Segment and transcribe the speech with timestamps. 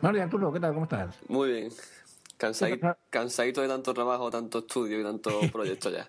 [0.00, 0.74] María Arturo, ¿qué tal?
[0.74, 1.18] ¿Cómo estás?
[1.28, 1.68] Muy bien.
[2.36, 6.08] Cansadito, cansadito de tanto trabajo, tanto estudio y tanto proyecto ya.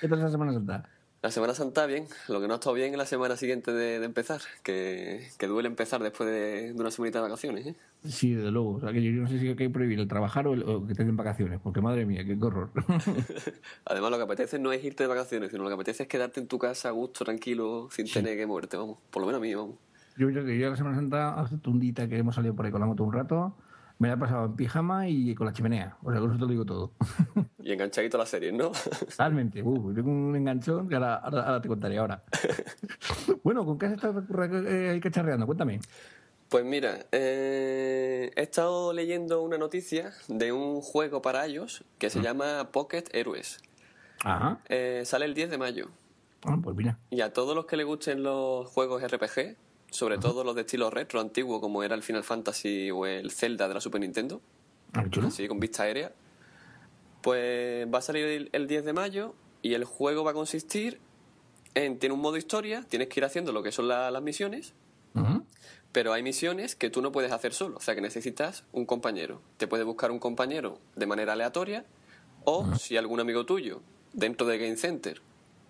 [0.00, 0.88] ¿Qué tal la Semana Santa?
[1.22, 2.08] La Semana Santa, bien.
[2.26, 5.68] Lo que no ha estado bien es la semana siguiente de, empezar, que, que, duele
[5.68, 7.64] empezar después de, una semanita de vacaciones.
[7.64, 7.76] ¿eh?
[8.04, 8.72] Sí, desde luego.
[8.74, 10.94] O sea, que yo no sé si hay que prohibir el trabajar o, el, que
[10.96, 12.70] tengan vacaciones, porque madre mía, qué horror.
[13.84, 16.40] Además, lo que apetece no es irte de vacaciones, sino lo que apetece es quedarte
[16.40, 18.98] en tu casa a gusto, tranquilo, sin tener que moverte, vamos.
[19.12, 19.76] Por lo menos a mí, vamos.
[20.16, 22.80] Yo, yo, yo la Semana Santa, hace un día que hemos salido por ahí con
[22.80, 23.56] la moto un rato,
[23.98, 25.96] me la he pasado en pijama y con la chimenea.
[26.02, 26.92] O sea, con eso te lo digo todo.
[27.64, 28.72] Y enganchadito a la serie, ¿no?
[29.08, 29.62] Totalmente.
[29.62, 32.24] Uh, tengo un enganchón que ahora, te contaré ahora.
[33.44, 34.24] bueno, ¿con qué has estado
[34.66, 35.46] eh, cacharreando?
[35.46, 35.78] Cuéntame.
[36.48, 42.18] Pues mira, eh, he estado leyendo una noticia de un juego para ellos que se
[42.18, 42.22] mm.
[42.22, 43.60] llama Pocket Heroes.
[44.24, 44.58] Ajá.
[44.68, 45.88] Eh, sale el 10 de mayo.
[46.44, 46.98] Ah, pues mira.
[47.10, 49.56] Y a todos los que les gusten los juegos RPG,
[49.92, 53.68] sobre todo los de estilo retro antiguo, como era el Final Fantasy o el Zelda
[53.68, 54.40] de la Super Nintendo.
[54.94, 56.12] Ah, sí, con vista aérea.
[57.20, 60.98] Pues va a salir el 10 de mayo y el juego va a consistir
[61.74, 61.98] en.
[61.98, 64.74] Tiene un modo historia, tienes que ir haciendo lo que son las misiones.
[65.92, 69.42] Pero hay misiones que tú no puedes hacer solo, o sea que necesitas un compañero.
[69.58, 71.84] Te puedes buscar un compañero de manera aleatoria
[72.44, 73.82] o si algún amigo tuyo
[74.14, 75.20] dentro de Game Center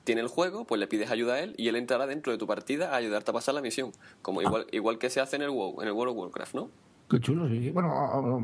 [0.05, 2.47] tiene el juego, pues le pides ayuda a él y él entrará dentro de tu
[2.47, 3.93] partida a ayudarte a pasar la misión.
[4.23, 4.45] Como ah.
[4.45, 6.71] igual, igual que se hace en el WoW, en el World of Warcraft, ¿no?
[7.13, 7.71] Qué chulo, sí.
[7.71, 8.43] Bueno,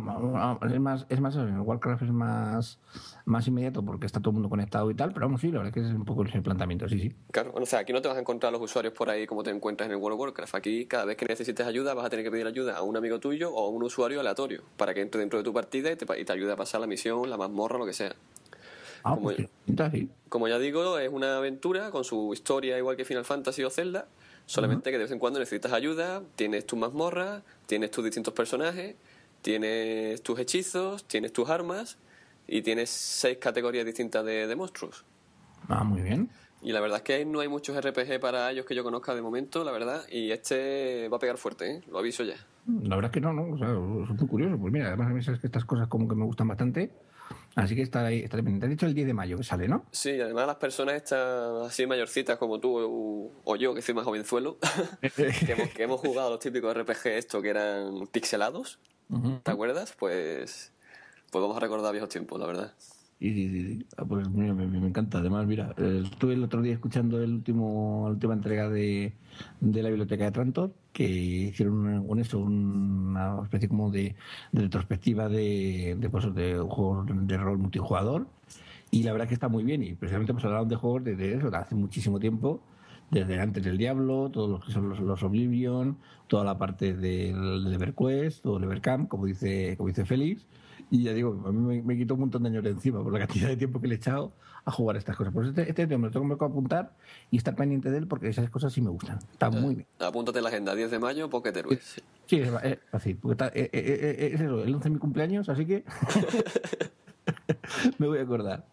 [0.63, 2.79] es más, es más, en Warcraft es más,
[3.25, 5.69] más inmediato porque está todo el mundo conectado y tal, pero vamos, sí, la verdad
[5.69, 7.15] es que es un poco el planteamiento, sí, sí.
[7.31, 9.51] Claro, o sea, aquí no te vas a encontrar los usuarios por ahí como te
[9.51, 10.55] encuentras en el World of Warcraft.
[10.55, 13.19] Aquí, cada vez que necesites ayuda, vas a tener que pedir ayuda a un amigo
[13.21, 16.21] tuyo o a un usuario aleatorio para que entre dentro de tu partida y te,
[16.21, 18.15] y te ayude a pasar la misión, la mazmorra, lo que sea.
[19.05, 19.49] Ah, como, pues,
[20.29, 24.07] como ya digo, es una aventura con su historia igual que Final Fantasy o Zelda,
[24.47, 28.97] solamente que de vez en cuando necesitas ayuda, tienes tus mazmorras, tienes tus distintos personajes,
[29.43, 31.99] tienes tus hechizos, tienes tus armas
[32.47, 35.05] y tienes seis categorías distintas de, monstruos.
[35.69, 36.31] Ah, muy bien.
[36.61, 39.23] Y la verdad es que no hay muchos RPG para ellos que yo conozca de
[39.23, 41.81] momento, la verdad, y este va a pegar fuerte, ¿eh?
[41.89, 42.35] lo aviso ya.
[42.83, 44.59] La verdad es que no, no, o sea, es muy curioso.
[44.59, 46.91] Pues mira, además a mí sabes que estas cosas como que me gustan bastante.
[47.59, 48.67] Así que está ahí, está dependiente.
[48.67, 49.85] Te has dicho el 10 de mayo que sale, ¿no?
[49.91, 54.59] Sí, además las personas están así mayorcitas como tú o, yo, que soy más jovenzuelo,
[55.17, 58.79] que, hemos, que hemos jugado los típicos RPG esto que eran pixelados,
[59.43, 59.93] ¿te acuerdas?
[59.99, 60.73] Pues,
[61.33, 62.75] pues vamos a recordar viejos tiempos, la verdad.
[63.21, 65.19] Y, ah, pues me, me, encanta.
[65.19, 69.15] Además, mira, estuve el otro día escuchando el último, la última entrega de,
[69.59, 74.17] de la biblioteca de Trantor, que hicieron una, eso, una especie como de,
[74.53, 78.27] retrospectiva de, de, pues, de juegos de rol multijugador.
[78.91, 79.85] Y la verdad que está muy bien.
[79.85, 82.61] Y precisamente pues hablaron de juegos de, eso, hace muchísimo tiempo
[83.13, 88.43] desde antes del Diablo, todos los que son los, Oblivion, toda la parte del, EverQuest,
[88.43, 90.49] todo el Evercamp, como dice, como dice Félix,
[90.91, 93.49] y ya digo, a mí me, quitó un montón de años encima por la cantidad
[93.49, 94.33] de tiempo que le he echado
[94.69, 95.33] a jugar estas cosas.
[95.33, 96.93] Pues este, este tema lo tengo que apuntar
[97.31, 99.19] y estar pendiente de él porque esas cosas sí me gustan.
[99.33, 99.87] Está muy bien.
[99.99, 102.03] Apúntate en la agenda, 10 de mayo, Pocket Heroes.
[102.27, 102.51] Sí, es
[102.93, 103.15] así.
[103.15, 105.85] Porque está, eh, eh, eh, es eso, el 11 de mi cumpleaños, así que
[107.99, 108.65] me voy a acordar.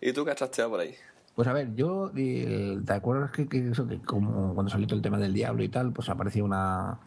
[0.00, 0.94] ¿Y tú qué has trasteado por ahí?
[1.34, 5.02] Pues a ver, yo, ¿te acuerdas que, que, eso, que como cuando salió todo el
[5.02, 6.98] tema del diablo y tal, pues aparecía una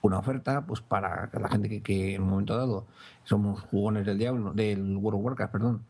[0.00, 2.86] una oferta pues para la gente que, que, en un momento dado
[3.24, 5.82] somos jugones del diablo, del World of Warcraft, perdón,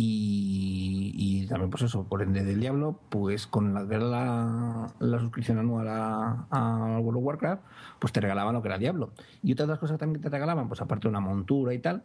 [0.00, 5.88] y, también pues eso, por ende del diablo, pues con la, la, la suscripción anual
[5.88, 7.62] a, World of Warcraft,
[7.98, 9.10] pues te regalaban lo que era diablo.
[9.42, 12.04] Y otras las cosas también te regalaban, pues aparte de una montura y tal,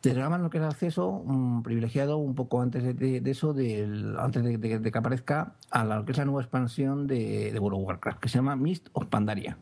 [0.00, 4.44] te regalaban lo que era acceso un privilegiado un poco antes de, eso, del, antes
[4.44, 8.20] de, que aparezca a lo que es la nueva expansión de, de World of Warcraft,
[8.20, 9.56] que se llama Mist of Pandaria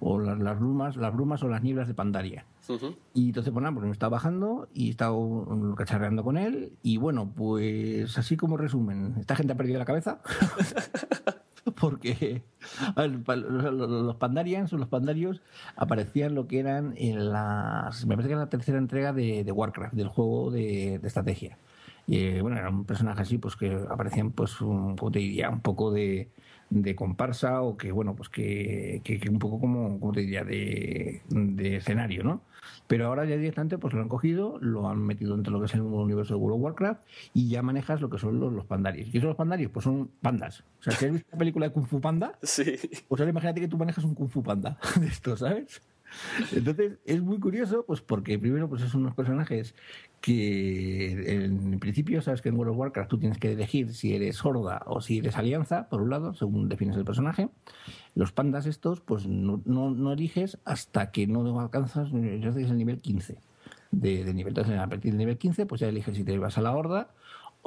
[0.00, 2.44] o las, las, brumas, las brumas o las nieblas de Pandaria.
[3.14, 6.72] Y entonces, bueno, pues me estaba bajando y he estado cacharreando con él.
[6.82, 10.20] Y bueno, pues así como resumen, esta gente ha perdido la cabeza.
[11.80, 12.42] porque
[12.96, 15.42] los Pandarians o los Pandarios
[15.76, 18.06] aparecían lo que eran en las.
[18.06, 21.58] Me parece que era la tercera entrega de, Warcraft, del juego de, estrategia.
[22.06, 25.60] Y eh, bueno, eran personajes así, pues que aparecían, pues, un, como te diría, un
[25.60, 26.30] poco de,
[26.70, 31.22] de comparsa o que, bueno, pues que, que, un poco como, como te diría, de,
[31.28, 32.42] de, escenario, ¿no?
[32.86, 35.66] Pero ahora ya directamente pues lo han cogido, lo han metido dentro de lo que
[35.66, 37.00] es el universo de World of Warcraft
[37.34, 39.08] y ya manejas lo que son los, los pandarios.
[39.10, 39.70] ¿Qué son los pandarios?
[39.70, 40.64] Pues son pandas.
[40.80, 42.76] O sea, si has visto la película de Kung Fu Panda, sí.
[43.08, 45.80] pues ahora imagínate que tú manejas un Kung Fu Panda de esto, ¿sabes?
[46.52, 49.74] Entonces, es muy curioso, pues porque primero, pues son unos personajes
[50.20, 54.44] que en principio sabes que en World of Warcraft tú tienes que elegir si eres
[54.44, 57.48] horda o si eres alianza, por un lado, según defines el personaje.
[58.14, 63.38] Los pandas estos, pues no, eliges hasta que no alcanzas, yo el nivel 15
[63.90, 66.74] de, de a partir del nivel 15, pues ya eliges si te vas a la
[66.74, 67.08] horda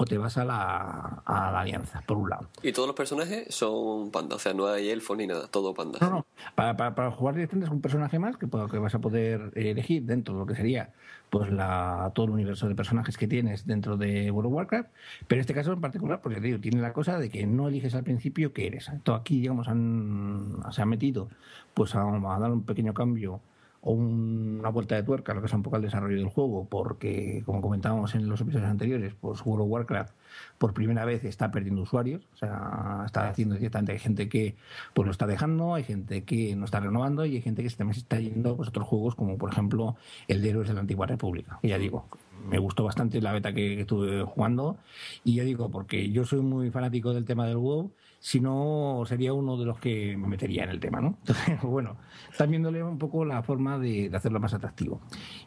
[0.02, 2.48] o te vas a la, a la alianza, por un lado.
[2.64, 6.02] Y todos los personajes son pandas, o sea, no hay elfos ni nada, todo pandas.
[6.02, 6.26] No, no,
[6.56, 10.04] para, para, para jugar directamente es un personaje más que, que vas a poder elegir
[10.04, 10.94] dentro de lo que sería
[11.30, 14.90] pues la, todo el universo de personajes que tienes dentro de World of Warcraft,
[15.28, 17.94] pero en este caso en particular, porque digo, tiene la cosa de que no eliges
[17.94, 18.88] al principio qué eres.
[18.88, 21.28] Entonces aquí, digamos, han, se han metido
[21.74, 23.42] pues a, a dar un pequeño cambio
[23.82, 27.44] o una vuelta de tuerca lo que es un poco el desarrollo del juego, porque,
[27.46, 30.14] como comentábamos en los episodios anteriores, pues World of Warcraft
[30.58, 34.56] por primera vez está perdiendo usuarios, o sea, está haciendo directamente, hay gente que
[34.94, 37.96] pues lo está dejando, hay gente que no está renovando y hay gente que también
[37.96, 39.96] se está yendo pues, otros juegos como por ejemplo
[40.28, 42.06] el de Héroes de la Antigua República, y ya digo,
[42.48, 44.78] me gustó bastante la beta que, estuve jugando
[45.24, 49.34] y ya digo, porque yo soy muy fanático del tema del WoW, si no sería
[49.34, 51.18] uno de los que me metería en el tema, ¿no?
[51.20, 51.98] Entonces, bueno,
[52.30, 55.00] están viéndole un poco la forma de, hacerlo más atractivo.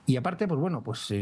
[0.06, 1.12] Y aparte, pues bueno, pues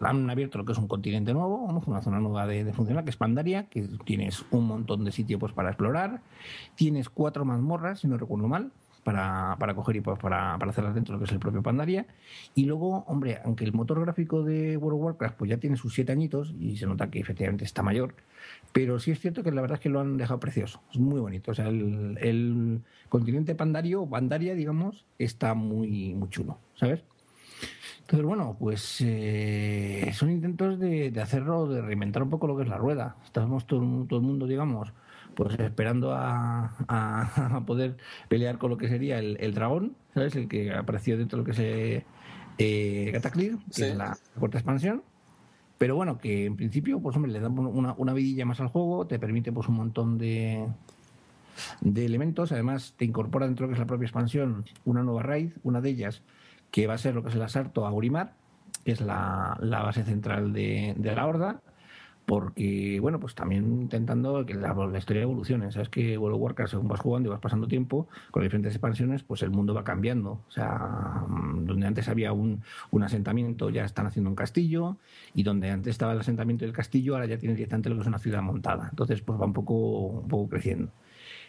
[0.00, 3.10] han abierto lo que es un continente nuevo, una zona nueva de, de funcionar, que
[3.10, 6.22] es Pandaria, que tienes un montón de sitios pues, para explorar,
[6.74, 8.72] tienes cuatro mazmorras, si no recuerdo mal,
[9.06, 11.62] para, para coger y pues, para, para hacerlas dentro de lo que es el propio
[11.62, 12.06] Pandaria.
[12.56, 15.94] Y luego, hombre, aunque el motor gráfico de World of Warcraft pues ya tiene sus
[15.94, 18.16] siete añitos y se nota que efectivamente está mayor,
[18.72, 21.20] pero sí es cierto que la verdad es que lo han dejado precioso, es muy
[21.20, 21.52] bonito.
[21.52, 27.04] O sea, el, el continente Pandario, Pandaria, digamos, está muy, muy chulo, ¿sabes?
[28.00, 32.64] Entonces, bueno, pues eh, son intentos de, de, hacerlo, de reinventar un poco lo que
[32.64, 33.16] es la rueda.
[33.24, 34.92] Estamos todo, todo el mundo, digamos,
[35.36, 37.96] pues esperando a, a, poder
[38.28, 40.34] pelear con lo que sería el, el, dragón, ¿sabes?
[40.34, 42.04] El que apareció dentro de lo que es
[42.58, 45.02] eh, Cataclysm, que es la cuarta expansión.
[45.78, 49.06] Pero bueno, que en principio, pues hombre, le dan una, una vidilla más al juego,
[49.06, 50.66] te permite pues un montón de,
[51.82, 52.50] de elementos.
[52.50, 55.82] Además, te incorpora dentro de lo que es la propia expansión una nueva raíz, una
[55.82, 56.22] de ellas
[56.70, 58.32] que va a ser lo que es el asalto a Urimar,
[58.84, 61.60] que es la, la base central de, de la Horda
[62.26, 65.70] porque, bueno, pues también intentando que la, historia evolucione.
[65.70, 69.22] Sabes que World of Warcraft, según vas jugando y vas pasando tiempo, con diferentes expansiones,
[69.22, 70.40] pues el mundo va cambiando.
[70.48, 74.96] O sea, mm, donde antes había un, un asentamiento, ya están haciendo un castillo,
[75.34, 78.08] y donde antes estaba el asentamiento del castillo, ahora ya tienes directamente lo que es
[78.08, 78.88] una ciudad montada.
[78.90, 80.90] Entonces, pues va un poco, un poco creciendo.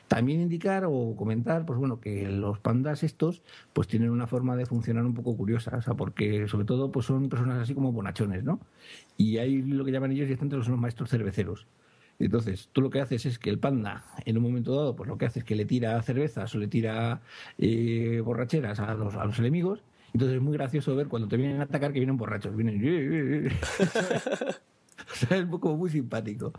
[0.07, 3.41] También indicar o comentar, pues bueno, que los pandas estos,
[3.73, 7.05] pues tienen una forma de funcionar un poco curiosa, o sea, porque sobre todo, pues
[7.05, 8.59] son personas así como bonachones, ¿no?
[9.17, 11.67] Y hay lo que llaman ellos directamente los maestros cerveceros.
[12.19, 15.17] Entonces, tú lo que haces es que el panda, en un momento dado, pues lo
[15.17, 17.21] que hace es que le tira cervezas o le tira
[17.57, 19.83] eh, borracheras a los, a los enemigos.
[20.13, 22.81] Entonces es muy gracioso ver cuando te vienen a atacar que vienen borrachos, vienen...
[25.29, 26.53] es como muy simpático.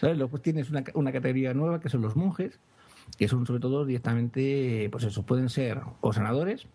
[0.00, 0.16] ¿Sabes?
[0.16, 2.58] Luego pues tienes una, una categoría nueva que son los monjes,
[3.18, 6.66] que son sobre todo directamente, pues eso, pueden ser o sanadores,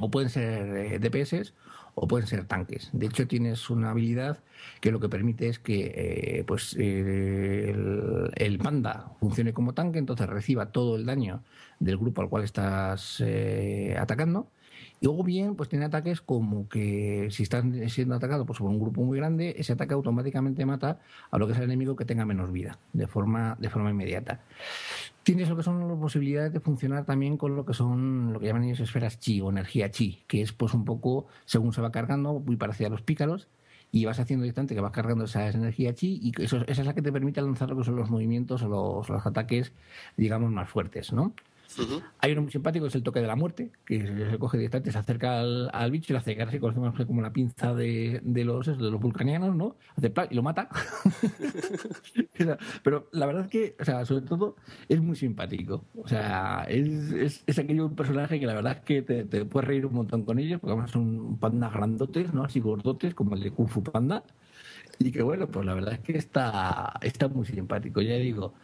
[0.00, 1.54] o pueden ser eh, DPS,
[1.94, 2.90] o pueden ser tanques.
[2.92, 4.38] De hecho, tienes una habilidad
[4.80, 9.98] que lo que permite es que eh, pues eh, el, el, panda funcione como tanque,
[9.98, 11.42] entonces reciba todo el daño
[11.78, 13.22] del grupo al cual estás
[13.98, 14.48] atacando
[15.02, 18.78] y luego bien, pues tiene ataques como que si están siendo atacados pues, por un
[18.78, 22.24] grupo muy grande, ese ataque automáticamente mata a lo que es el enemigo que tenga
[22.24, 24.42] menos vida, de forma, de forma inmediata.
[25.24, 28.46] Tienes lo que son las posibilidades de funcionar también con lo que son lo que
[28.46, 31.90] llaman ellos esferas chi o energía chi, que es pues un poco, según se va
[31.90, 33.48] cargando, muy parecida a los pícaros,
[33.90, 36.94] y vas haciendo distante que vas cargando esa energía chi y eso, esa es la
[36.94, 39.72] que te permite lanzar lo que son los movimientos o los, los ataques,
[40.16, 41.34] digamos, más fuertes, ¿no?
[42.18, 44.98] Hay uno muy simpático, es el toque de la muerte, que se coge directamente, se
[44.98, 49.00] acerca al, bicho y le hace casi como la pinza de, de, los, de los
[49.00, 49.76] vulcanianos, ¿no?
[49.96, 50.68] Hace y lo mata.
[52.82, 54.56] Pero la verdad es que, o sea, sobre todo,
[54.88, 55.84] es muy simpático.
[55.96, 59.68] O sea, es, es, aquello un personaje que la verdad es que te, te puedes
[59.68, 62.44] reír un montón con ellos, porque además son pandas grandotes, ¿no?
[62.44, 64.24] Así gordotes, como el de Kung Fu Panda.
[64.98, 68.00] Y que bueno, pues la verdad es que está, está muy simpático.
[68.00, 68.54] Ya digo,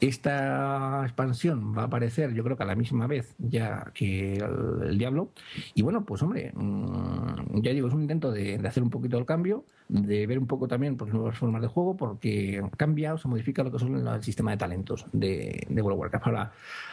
[0.00, 4.98] esta expansión va a aparecer, yo creo que a la misma vez ya que el,
[4.98, 5.30] Diablo.
[5.74, 9.26] Y bueno, pues hombre, mm, ya digo, es un intento de, hacer un poquito el
[9.26, 13.28] cambio, de ver un poco también pues, nuevas formas de juego, porque cambia o se
[13.28, 16.26] modifica lo que son el sistema de talentos de, de World of Warcraft.
[16.26, 16.52] Ahora,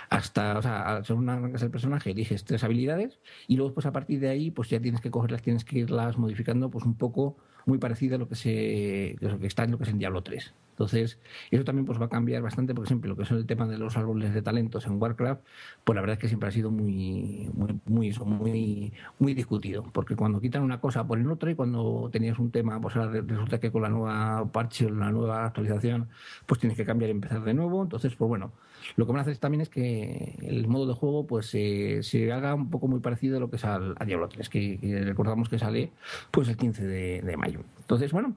[0.10, 4.20] hasta, o sea, ser una el personaje, eliges tres habilidades y luego, pues a partir
[4.20, 7.78] de ahí, pues ya tienes que cogerlas, tienes que irlas modificando, pues un poco muy
[7.78, 10.54] parecido a lo que se lo que está en lo que es en Diablo 3.
[10.78, 11.18] Entonces,
[11.50, 13.80] eso también pues va a cambiar bastante, porque siempre lo que son el tema de
[13.80, 15.42] los árboles de talentos en Warcraft,
[15.84, 20.16] pues la verdad es que siempre ha sido muy, muy, muy, muy, muy discutido, porque
[20.16, 23.72] cuando quitan una cosa ponen otra y cuando tenías un tema, pues ahora resulta que
[23.72, 26.10] con la nueva parche o la nueva actualización,
[26.46, 27.82] pues tienes que cambiar y empezar de nuevo.
[27.82, 28.52] Entonces, pues bueno,
[28.98, 32.54] lo que van a hacer también es que el modo de juego pues se haga
[32.54, 35.92] un poco muy parecido a lo que es a Diablo 3, que, recordamos que sale
[36.30, 37.62] pues el 15 de, de mayo.
[37.80, 38.36] Entonces, bueno,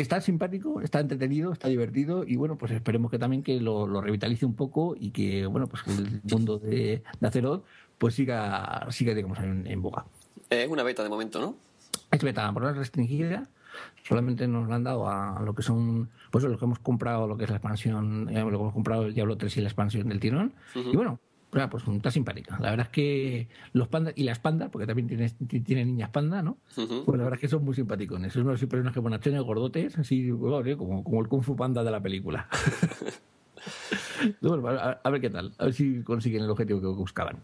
[0.00, 4.46] está simpático, está entretenido, está divertido y bueno, pues esperemos que también que lo, revitalice
[4.46, 7.64] un poco y que bueno, pues el mundo de, de Azeroth
[8.00, 10.06] pues siga, siga digamos, en, boga.
[10.48, 11.54] Es una beta de momento, ¿no?
[12.10, 13.46] Es beta, por la restringida.
[14.08, 17.36] Solamente nos la han dado a lo que son, pues lo que hemos comprado, lo
[17.36, 20.08] que es la expansión, eh, lo que hemos comprado el Diablo 3 y la expansión
[20.08, 20.54] del tirón.
[20.74, 22.58] Y bueno, pues está simpática.
[22.60, 25.28] La verdad es que los pandas y las pandas, porque también tiene,
[25.62, 26.58] tiene niñas panda, ¿no?
[26.74, 28.20] Pues la verdad es que son muy simpáticos.
[28.32, 32.48] Son unos personajes bonachones, gordotes, así, como, como el Kung Fu Panda de la película.
[35.02, 37.38] a, ver qué tal, a ver si consiguen el objetivo que buscaban.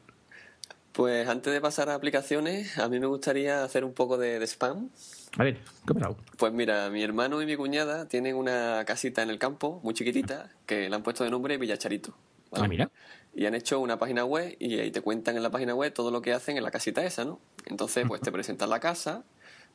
[0.92, 4.88] Pues antes de pasar a aplicaciones, a mí me gustaría hacer un poco de, spam.
[5.36, 9.30] A ver, ¿qué ha Pues mira, mi hermano y mi cuñada tienen una casita en
[9.30, 12.14] el campo, muy chiquitita, que le han puesto de nombre Villacharito.
[12.52, 12.88] Ah, mira
[13.36, 16.10] y han hecho una página web y ahí te cuentan en la página web todo
[16.10, 17.38] lo que hacen en la casita esa, ¿no?
[17.66, 19.24] Entonces, pues te presentan la casa,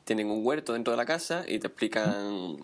[0.04, 2.56] tienen un huerto dentro de la casa y te explican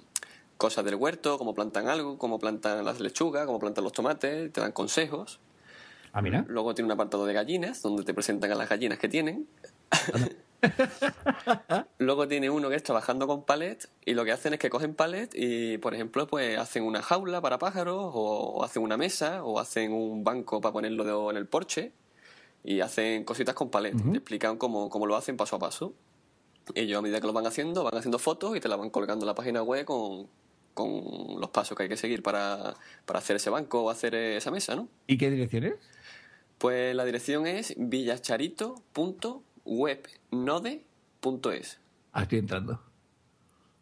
[0.57, 4.61] cosas del huerto, cómo plantan algo, cómo plantan las lechugas, cómo plantan los tomates, te
[4.61, 5.39] dan consejos.
[6.13, 6.45] Ah, mira.
[6.49, 9.47] Luego tiene un apartado de gallinas, donde te presentan a las gallinas que tienen.
[11.99, 14.95] Luego tiene uno que es trabajando con palet y lo que hacen es que cogen
[14.95, 19.61] palet y, por ejemplo, pues hacen una jaula para pájaros o, hacen una mesa o
[19.61, 21.93] hacen un banco para ponerlo en el porche
[22.65, 23.95] y hacen cositas con palet.
[23.97, 25.95] Te explican cómo, cómo, lo hacen paso a paso.
[26.75, 29.25] Ellos a medida que lo van haciendo van haciendo fotos y te la van colgando
[29.25, 30.29] en la página web con,
[30.75, 32.75] con los pasos que hay que seguir para,
[33.07, 34.89] para hacer ese banco o hacer esa mesa, ¿no?
[35.07, 35.75] ¿Y qué dirección es?
[36.59, 41.79] Pues la dirección es villacharito.com webnode.es.
[42.13, 42.81] Ah, estoy entrando.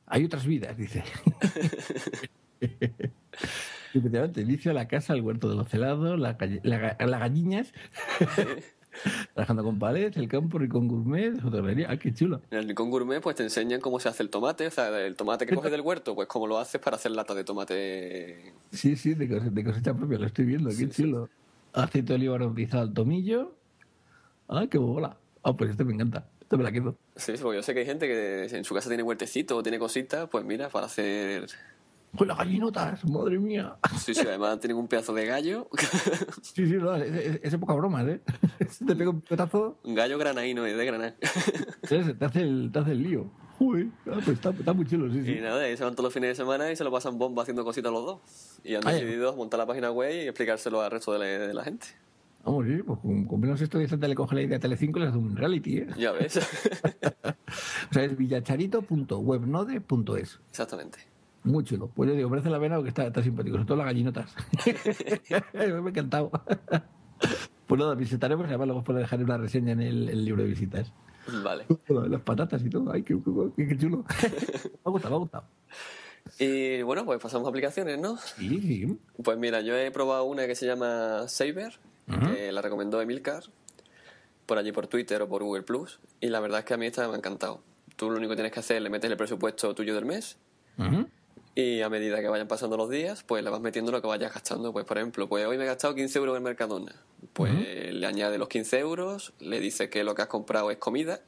[0.07, 1.05] Hay otras vidas, dice.
[3.95, 7.73] Efectivamente, inicio la casa, el huerto de los celados, las la, gallinas.
[9.35, 11.35] Trabajando con palets, el campo, con gourmet,
[11.87, 12.41] ah, qué chulo.
[12.51, 15.17] En el con gourmet, pues te enseñan cómo se hace el tomate, o sea, el
[15.17, 18.55] tomate que coges del huerto, pues cómo lo haces para hacer lata de tomate.
[18.73, 21.29] Sí, sí, de, cosecha, propia, lo estoy viendo, qué chulo.
[21.75, 23.55] Aceite de oliva aromatizado al tomillo.
[24.49, 25.19] Ah, qué bola.
[25.47, 26.27] Ah, pues este me encanta.
[26.41, 26.99] Este me la quedo.
[27.15, 29.79] Sí, porque yo sé que hay gente que en su casa tiene huertecito o tiene
[29.79, 31.47] cositas, pues mira, para hacer.
[32.17, 33.77] Pues las gallinotas, madre mía.
[33.97, 35.69] Sí, sí, además tienen un pedazo de gallo.
[36.43, 38.21] Sí, sí, no, es, poca broma, ¿eh?
[38.87, 39.79] Te pega un petazo.
[39.85, 41.15] Un gallo granaíno, es de Granada.
[41.87, 43.31] Te hace el, te hace el lío.
[43.61, 45.35] Uy, ah, pues está, está, muy chulo, sí, sí.
[45.35, 47.43] Y nada, y se van todos los fines de semana y se lo pasan bomba
[47.43, 48.21] haciendo cositas los dos.
[48.65, 51.87] Y han decidido montar la página web y explicárselo al resto de la gente.
[52.47, 55.09] Vamos, sí, pues con, menos esto de le coge la idea a Telecinco y le
[55.09, 55.89] hace un reality, ¿eh?
[55.99, 56.37] Ya ves.
[56.37, 56.43] o
[57.93, 60.39] sea, es villacharito.webnode.es.
[60.51, 61.01] Exactamente.
[61.43, 61.91] Muy chulo.
[61.93, 64.33] Pues yo digo, merece la pena porque está, está simpático, sobre todo las gallinotas.
[65.55, 66.31] me ha encantado.
[67.67, 70.93] pues nada, visitaremos y además luego puedo dejar una reseña en el, libro de visitas.
[71.43, 71.67] Vale.
[71.89, 72.93] las patatas y todo.
[72.93, 73.19] Ay, qué,
[73.57, 74.05] qué, chulo.
[74.23, 74.29] me
[74.85, 75.47] ha gustado, me ha gustado.
[76.39, 78.19] Y bueno, pues pasamos a aplicaciones, ¿no?
[78.19, 79.01] Sí, sí.
[79.21, 83.43] Pues mira, yo he probado una que se llama Saber, que la recomendó Emilcar
[84.47, 86.87] por allí por Twitter o por Google Plus y la verdad es que a mí
[86.87, 87.61] esta me ha encantado.
[87.97, 90.37] Tú lo único que tienes que hacer es le metes el presupuesto tuyo del mes
[91.55, 94.33] y a medida que vayan pasando los días pues le vas metiendo lo que vayas
[94.33, 94.73] gastando.
[94.73, 96.95] Pues por ejemplo, pues hoy me he gastado 15 euros en Mercadona.
[97.33, 97.53] Pues
[97.93, 101.21] le añade los 15 euros, le dice que lo que has comprado es comida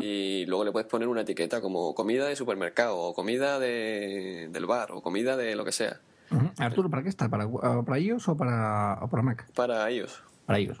[0.00, 4.66] y luego le puedes poner una etiqueta como comida de supermercado o comida de, del
[4.66, 6.00] bar o comida de lo que sea.
[6.58, 7.28] Arturo, ¿para qué está?
[7.28, 9.46] ¿Para, para iOS o para, para Mac?
[9.54, 10.22] Para iOS.
[10.46, 10.78] Para iOS,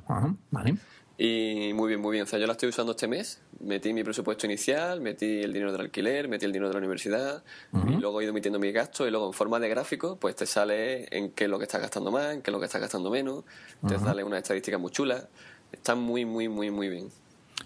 [0.50, 0.76] vale.
[1.16, 2.24] Y muy bien, muy bien.
[2.24, 3.40] O sea, yo la estoy usando este mes.
[3.60, 7.44] Metí mi presupuesto inicial, metí el dinero del alquiler, metí el dinero de la universidad
[7.72, 10.44] y luego he ido metiendo mis gastos y luego en forma de gráfico pues te
[10.44, 12.80] sale en qué es lo que estás gastando más, en qué es lo que estás
[12.80, 13.44] gastando menos.
[13.86, 15.28] Te sale una estadística muy chula.
[15.70, 17.08] Está muy, muy, muy, muy bien.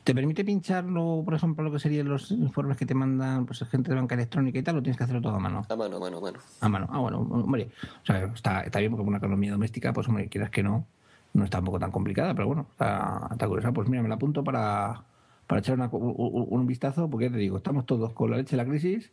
[0.08, 3.90] ¿Te permite pincharlo, por ejemplo, lo que serían los informes que te mandan pues gente
[3.90, 5.66] de banca electrónica y tal, o tienes que hacerlo todo a mano?
[5.68, 6.38] A mano, a mano, a mano.
[6.60, 7.68] A mano, ah, bueno, hombre,
[8.02, 10.86] o sea, está, está bien porque una economía doméstica, pues hombre, quieras que no,
[11.34, 13.70] no está un poco tan complicada, pero bueno, está, está curiosa.
[13.70, 15.04] Pues mira, me la apunto para,
[15.46, 18.66] para echar un, vistazo, porque ya te digo, estamos todos con la leche de la
[18.66, 19.12] crisis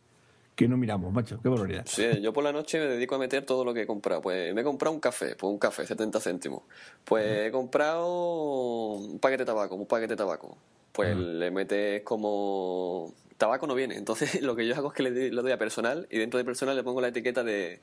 [0.54, 1.84] que no miramos, macho, qué barbaridad.
[1.84, 4.22] Sí, yo por la noche me dedico a meter todo lo que he comprado.
[4.22, 6.62] Pues me he comprado un café, pues un café, 70 céntimos.
[7.04, 10.56] Pues he comprado un paquete de tabaco, un paquete de tabaco
[10.96, 13.96] pues le metes como tabaco no viene.
[13.96, 16.74] Entonces lo que yo hago es que le doy, a personal y dentro de personal
[16.74, 17.82] le pongo la etiqueta de,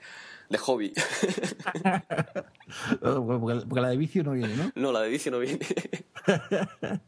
[0.50, 0.94] de hobby.
[3.02, 4.72] porque, la de vicio no viene, ¿no?
[4.76, 5.60] No, la de vicio no viene.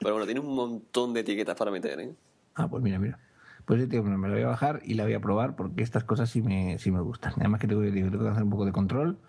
[0.00, 2.12] Pero bueno, tiene un montón de etiquetas para meter, ¿eh?
[2.56, 3.20] Ah, pues mira, mira.
[3.66, 6.28] Pues tío, me la voy a bajar y la voy a probar porque estas cosas
[6.28, 7.34] sí me, sí me gustan.
[7.36, 9.20] Además que tengo, tengo que hacer un poco de control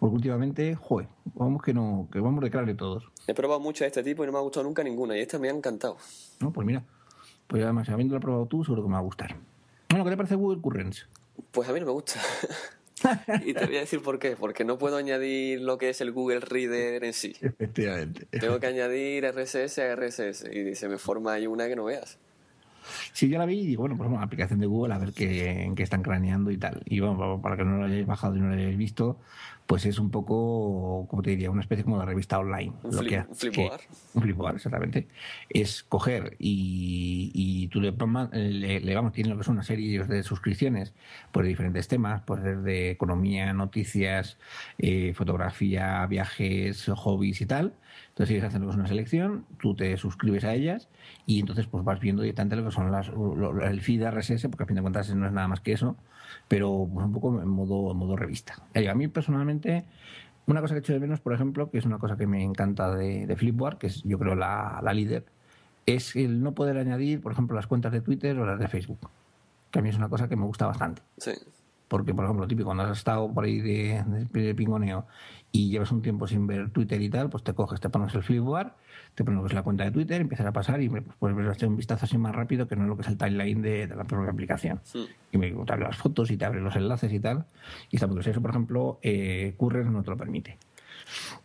[0.00, 3.04] porque últimamente, joder, vamos que no, que vamos de de todos.
[3.26, 5.38] He probado muchas de este tipo y no me ha gustado nunca ninguna y esta
[5.38, 5.98] me ha encantado.
[6.40, 6.82] No, pues mira,
[7.46, 9.36] pues además, habiéndola probado tú, seguro que me va a gustar.
[9.90, 11.06] Bueno, ¿qué te parece Google Currents?
[11.50, 12.18] Pues a mí no me gusta.
[13.44, 14.36] y te voy a decir por qué.
[14.36, 17.34] Porque no puedo añadir lo que es el Google Reader en sí.
[17.40, 18.26] Efectivamente.
[18.30, 22.18] Tengo que añadir RSS a RSS y se me forma ahí una que no veas.
[23.12, 25.64] Sí, yo la vi y digo, bueno, pues una aplicación de Google a ver qué,
[25.64, 26.82] en qué están craneando y tal.
[26.86, 29.18] Y bueno, para que no lo hayáis bajado y no lo hayáis visto,
[29.70, 32.72] pues es un poco, como te diría, una especie como de revista online.
[32.82, 33.80] Un, lo que, un flipboard.
[34.14, 35.06] Un flipboard, exactamente.
[35.48, 37.92] Es coger y, y tú le,
[38.32, 40.92] le, le, vamos, tiene lo que son una serie de suscripciones
[41.30, 44.38] por diferentes temas, pues desde economía, noticias,
[44.78, 47.72] eh, fotografía, viajes, hobbies y tal.
[48.08, 50.88] Entonces ellos hacen una selección, tú te suscribes a ellas
[51.26, 54.66] y entonces pues vas viendo directamente lo que son las, el feed RSS, porque a
[54.66, 55.96] fin de cuentas no es nada más que eso,
[56.48, 58.54] pero pues, un poco en modo, en modo revista.
[58.74, 59.84] A mí personalmente,
[60.46, 62.42] una cosa que he hecho de menos, por ejemplo, que es una cosa que me
[62.42, 65.24] encanta de, de Flipboard, que es yo creo la, la líder,
[65.86, 69.10] es el no poder añadir, por ejemplo, las cuentas de Twitter o las de Facebook.
[69.70, 71.02] Que a mí es una cosa que me gusta bastante.
[71.18, 71.32] Sí.
[71.88, 75.06] Porque, por ejemplo, típico, cuando has estado por ahí de, de, pingoneo
[75.52, 78.22] y llevas un tiempo sin ver Twitter y tal, pues te coges, te pones el
[78.22, 78.72] Flipboard,
[79.14, 82.04] te pones la cuenta de Twitter, empiezas a pasar y pues, puedes ver un vistazo
[82.04, 84.80] así más rápido que no lo que es el timeline de, la propia aplicación.
[85.32, 87.46] Y me te abre las fotos y te abre los enlaces y tal.
[87.90, 90.58] Y está porque eso, por ejemplo, eh, no te lo permite.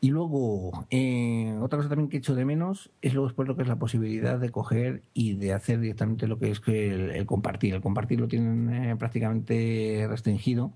[0.01, 3.55] Y luego, eh, otra cosa también que he hecho de menos es luego después lo
[3.55, 7.73] que es la posibilidad de coger y de hacer directamente lo que es el, compartir.
[7.73, 10.71] El compartir lo tienen eh, prácticamente restringido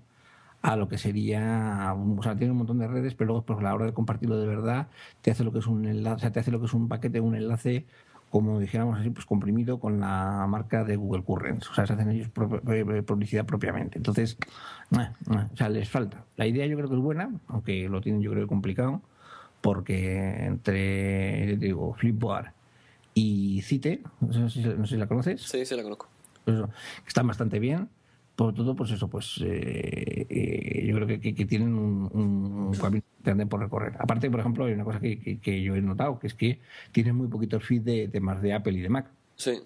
[0.62, 3.62] a lo que sería, o sea, tiene un montón de redes, pero luego pues, a
[3.62, 4.88] la hora de compartirlo de verdad,
[5.22, 7.34] te hace lo que es un enlace, te hace lo que es un paquete, un
[7.34, 7.86] enlace
[8.30, 11.68] como dijéramos así, pues comprimido con la marca de Google Currents.
[11.68, 12.28] O sea, se hacen ellos
[12.68, 13.98] eh, eh, publicidad propiamente.
[13.98, 14.38] Entonces,
[14.92, 16.24] o sea, les falta.
[16.36, 19.02] La idea yo creo que es buena, aunque lo tienen yo creo complicado,
[19.60, 22.52] porque entre, digo, Flipboard
[23.14, 25.42] y Cite, no sé, si, la conoces.
[25.42, 26.08] Sí, sí la conozco.
[26.44, 26.62] Pues
[27.06, 27.88] están bastante bien
[28.36, 33.46] por todo, pues eso, pues eh, eh, yo creo que, que, tienen un, camino grande
[33.46, 33.94] por recorrer.
[33.98, 36.60] Aparte, por ejemplo, hay una cosa que, que, yo he notado, que es que
[36.92, 39.10] tienen muy poquito feed de temas de Apple y de Mac.
[39.36, 39.60] Sí.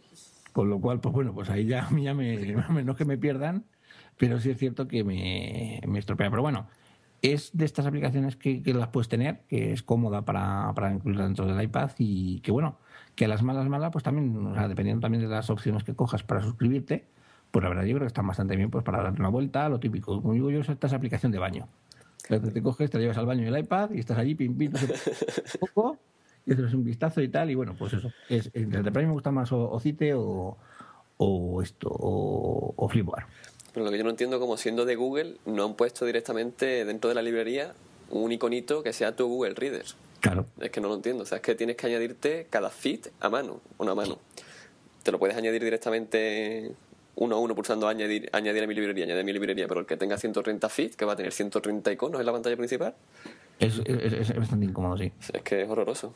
[0.53, 2.37] Con lo cual, pues bueno, pues ahí ya, ya me,
[2.85, 3.65] no es que me pierdan,
[4.19, 6.31] pero sí es cierto que me, me estropea.
[6.31, 6.67] Pero bueno,
[7.23, 11.47] es de estas aplicaciones que, las puedes tener, que es cómoda para, para incluirla dentro
[11.47, 12.79] del iPad y que bueno,
[13.15, 15.95] que a las malas malas, pues también, o sea, dependiendo también de las opciones que
[15.95, 17.07] cojas para suscribirte,
[17.55, 19.79] pues la verdad yo creo que están bastante bien pues para darle una vuelta, lo
[19.79, 20.21] típico.
[20.21, 21.69] Como digo yo, esta es aplicación de baño.
[22.27, 24.73] Te coges, te llevas al baño el iPad y estás allí, pim, pim,
[25.61, 25.99] un poco,
[26.45, 28.11] y haces un vistazo y tal, y bueno, pues eso.
[28.29, 30.57] Es, entre mí me gusta más o, Cite o,
[31.19, 33.23] o esto, o, o Flipboard.
[33.73, 37.09] Pero lo que yo no entiendo, como siendo de Google, no han puesto directamente dentro
[37.09, 37.73] de la librería
[38.11, 39.87] un iconito que sea tu Google Reader.
[40.19, 40.47] Claro.
[40.59, 41.23] Es que no lo entiendo.
[41.23, 44.19] O sea, es que tienes que añadirte cada feed a mano, una mano.
[45.05, 46.75] Te lo puedes añadir directamente
[47.17, 49.87] uno a uno pulsando añadir, añadir a mi librería, añadir a mi librería, pero el
[49.87, 52.95] que tenga 130 feet, que va a tener 130 iconos en la pantalla principal.
[53.59, 55.13] Es, es, bastante incómodo, sí.
[55.33, 56.15] Es que es horroroso.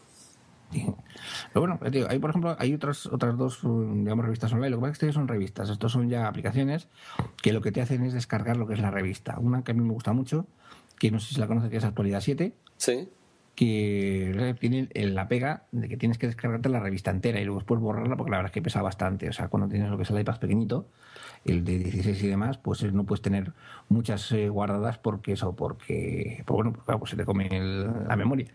[0.71, 0.97] Pero
[1.55, 4.71] bueno, hay por ejemplo, hay otras otras dos, digamos, revistas online.
[4.71, 6.89] Lo que pasa es que son revistas, estos son ya aplicaciones
[7.41, 9.39] que lo que te hacen es descargar lo que es la revista.
[9.39, 10.47] Una que a mí me gusta mucho,
[10.99, 12.53] que no sé si la conoces, que es Actualidad 7.
[12.77, 13.09] Sí
[13.59, 17.81] que tiene la pega de que tienes que descargarte la revista entera y luego después
[17.81, 19.29] borrarla porque la verdad es que pesa bastante.
[19.29, 20.87] O sea, cuando tienes lo que es el iPad pequeñito,
[21.45, 23.55] el de 16 y demás, pues no puedes tener
[23.89, 28.47] muchas eh, guardadas porque eso, porque, pues bueno, pues, se te come la memoria.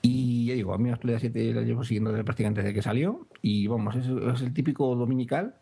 [0.00, 3.26] Y ya digo, a mí la actualidad 7 la llevo siguiendo prácticamente desde que salió
[3.42, 5.56] y vamos, es, es el típico dominical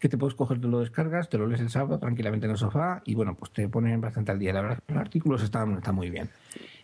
[0.00, 2.58] que te puedes coger, te lo descargas, te lo lees el sábado tranquilamente en el
[2.58, 4.52] sofá y bueno, pues te ponen bastante al día.
[4.52, 6.28] La verdad es que los artículos están, están muy bien.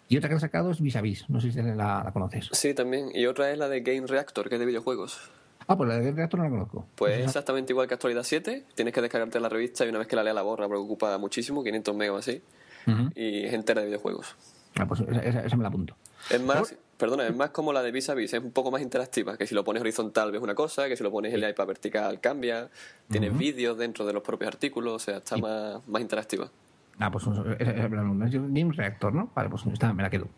[0.09, 2.49] Y otra que han sacado es Vis a Vis, no sé si la, conoces.
[2.53, 3.11] Sí, también.
[3.15, 5.31] Y otra es la de Game Reactor, que es de videojuegos.
[5.67, 6.87] Ah, pues la de Game Reactor no la conozco.
[6.97, 8.67] Pues es exactamente igual que Actualidad 7.
[8.75, 11.65] Tienes que descargarte la revista y una vez que la lea la borra, preocupa muchísimo,
[11.65, 12.43] 500 megas así.
[13.15, 14.37] Y es entera de videojuegos.
[14.77, 15.97] Ah, pues esa, me la apunto.
[16.31, 18.81] Es más, perdona, es más como la de Vis a Vis, es un poco más
[18.81, 21.51] interactiva, que si lo pones horizontal ves una cosa, que si lo pones en el
[21.51, 22.71] iPad vertical cambia,
[23.11, 26.51] tienes vídeos dentro de los propios artículos, o sea, está más, más interactiva.
[26.98, 29.31] Ah, pues es, es, Game Reactor, ¿no?
[29.35, 30.28] Vale, pues está, me la quedo.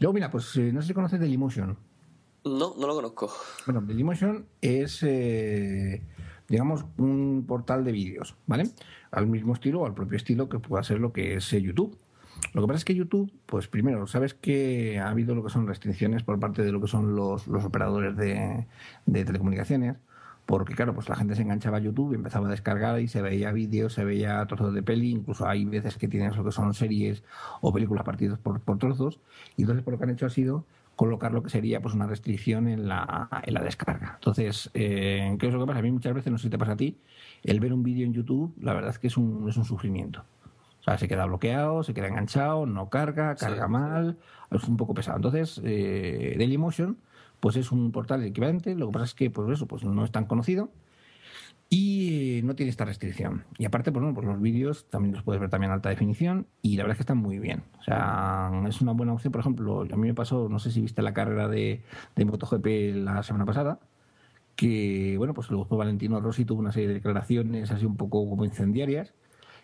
[0.00, 1.76] Luego, mira, pues eh, no sé si conoces Dailymotion.
[2.44, 3.32] No, no lo conozco.
[3.66, 6.02] Bueno, Dailymotion es, eh,
[6.48, 8.70] digamos, un portal de vídeos, ¿vale?
[9.10, 11.98] Al mismo estilo o al propio estilo que pueda ser lo que es eh, YouTube.
[12.52, 15.66] Lo que pasa es que YouTube, pues primero, sabes que ha habido lo que son
[15.66, 18.66] restricciones por parte de lo que son los, los operadores de,
[19.06, 19.96] de telecomunicaciones
[20.46, 23.22] porque claro, pues la gente se enganchaba a YouTube, y empezaba a descargar y se
[23.22, 26.74] veía vídeos, se veía trozos de peli, incluso hay veces que tienes lo que son
[26.74, 27.22] series
[27.60, 29.20] o películas partidas por, por trozos,
[29.56, 30.64] y entonces por lo que han hecho ha sido
[30.96, 34.12] colocar lo que sería pues una restricción en la, en la descarga.
[34.14, 35.80] Entonces, eh, ¿qué es lo que pasa?
[35.80, 36.96] A mí muchas veces, no sé si te pasa a ti,
[37.42, 40.24] el ver un vídeo en YouTube, la verdad es que es un, es un sufrimiento.
[40.80, 44.18] O sea, se queda bloqueado, se queda enganchado, no carga, carga mal,
[44.50, 45.16] es un poco pesado.
[45.16, 46.98] Entonces, eh, Dailymotion
[47.44, 50.10] pues es un portal equivalente, lo que pasa es que pues eso pues no es
[50.10, 50.70] tan conocido
[51.68, 53.44] y no tiene esta restricción.
[53.58, 56.46] Y aparte, pues, bueno, pues los vídeos también los puedes ver también en alta definición
[56.62, 57.64] y la verdad es que están muy bien.
[57.80, 59.30] O sea, es una buena opción.
[59.30, 61.82] Por ejemplo, a mí me pasó, no sé si viste la carrera de,
[62.16, 63.78] de MotoGP la semana pasada,
[64.56, 68.46] que, bueno, pues luego Valentino Rossi tuvo una serie de declaraciones así un poco como
[68.46, 69.12] incendiarias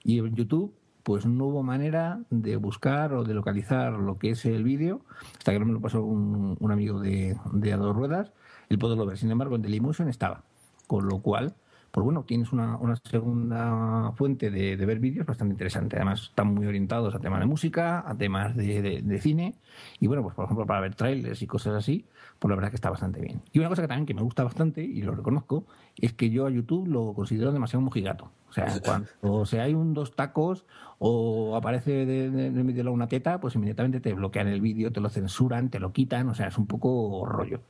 [0.05, 4.45] y en YouTube pues no hubo manera de buscar o de localizar lo que es
[4.45, 5.01] el vídeo,
[5.39, 8.33] hasta que no me lo pasó un, amigo de, de a dos ruedas,
[8.69, 9.19] el poderlo ver.
[9.19, 10.43] Sin embargo, en Dailymotion estaba.
[10.87, 11.55] Con lo cual,
[11.91, 15.97] pues bueno, tienes una, una segunda fuente de, ver vídeos bastante interesante.
[15.97, 19.55] Además, están muy orientados a temas de música, a temas de, de, cine,
[19.99, 22.07] y bueno, pues por ejemplo, para ver trailers y cosas así,
[22.39, 23.43] pues la verdad que está bastante bien.
[23.53, 25.65] Y una cosa que también que me gusta bastante, y lo reconozco,
[25.97, 28.31] es que yo a YouTube lo considero demasiado mojigato.
[28.51, 30.67] O sea, cuando se hay un dos tacos
[30.99, 35.09] o aparece de, de, de una teta, pues inmediatamente te bloquean el vídeo, te lo
[35.09, 37.61] censuran, te lo quitan, o sea, es un poco rollo.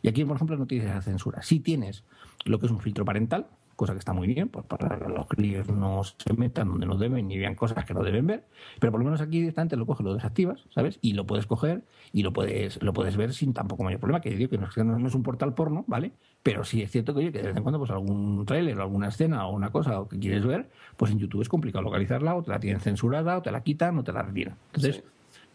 [0.00, 1.42] Y aquí, por ejemplo, no tienes esa censura.
[1.42, 2.04] Sí tienes
[2.44, 5.26] lo que es un filtro parental, cosa que está muy bien, pues para que los
[5.28, 8.44] críos no se metan donde no deben ni vean cosas que no deben ver,
[8.80, 10.98] pero por lo menos aquí directamente lo coges, lo desactivas, ¿sabes?
[11.00, 14.30] Y lo puedes coger y lo puedes lo puedes ver sin tampoco mayor problema, que
[14.30, 16.10] digo que no, no es un portal porno, ¿vale?
[16.42, 18.82] Pero sí es cierto que, oye, que de vez en cuando pues algún tráiler o
[18.82, 22.42] alguna escena o una cosa que quieres ver, pues en YouTube es complicado localizarla o
[22.42, 24.56] te la tienen censurada o te la quitan o te la retiran.
[24.74, 25.04] Entonces,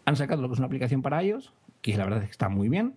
[0.06, 2.48] han sacado lo que es una aplicación para ellos, que la verdad es que está
[2.48, 2.94] muy bien,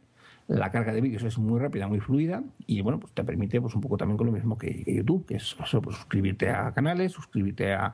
[0.47, 3.75] la carga de vídeos es muy rápida, muy fluida y bueno, pues te permite pues
[3.75, 7.73] un poco también con lo mismo que, YouTube, que es pues, suscribirte a canales, suscribirte
[7.73, 7.93] a,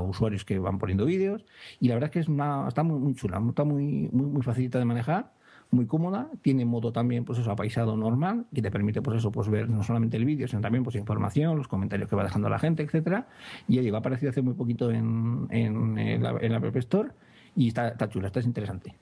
[0.00, 1.44] usuarios que van poniendo vídeos
[1.80, 4.78] y la verdad es que es una, está muy, chula, está muy, muy, muy facilita
[4.78, 5.32] de manejar
[5.70, 9.48] muy cómoda, tiene modo también pues eso apaisado normal, que te permite pues eso pues
[9.48, 12.58] ver no solamente el vídeo, sino también pues información, los comentarios que va dejando la
[12.58, 13.26] gente, etcétera.
[13.66, 17.08] Y lleva aparecido hace muy poquito en, en, en, la, en App Store
[17.56, 18.94] y está chula, está interesante.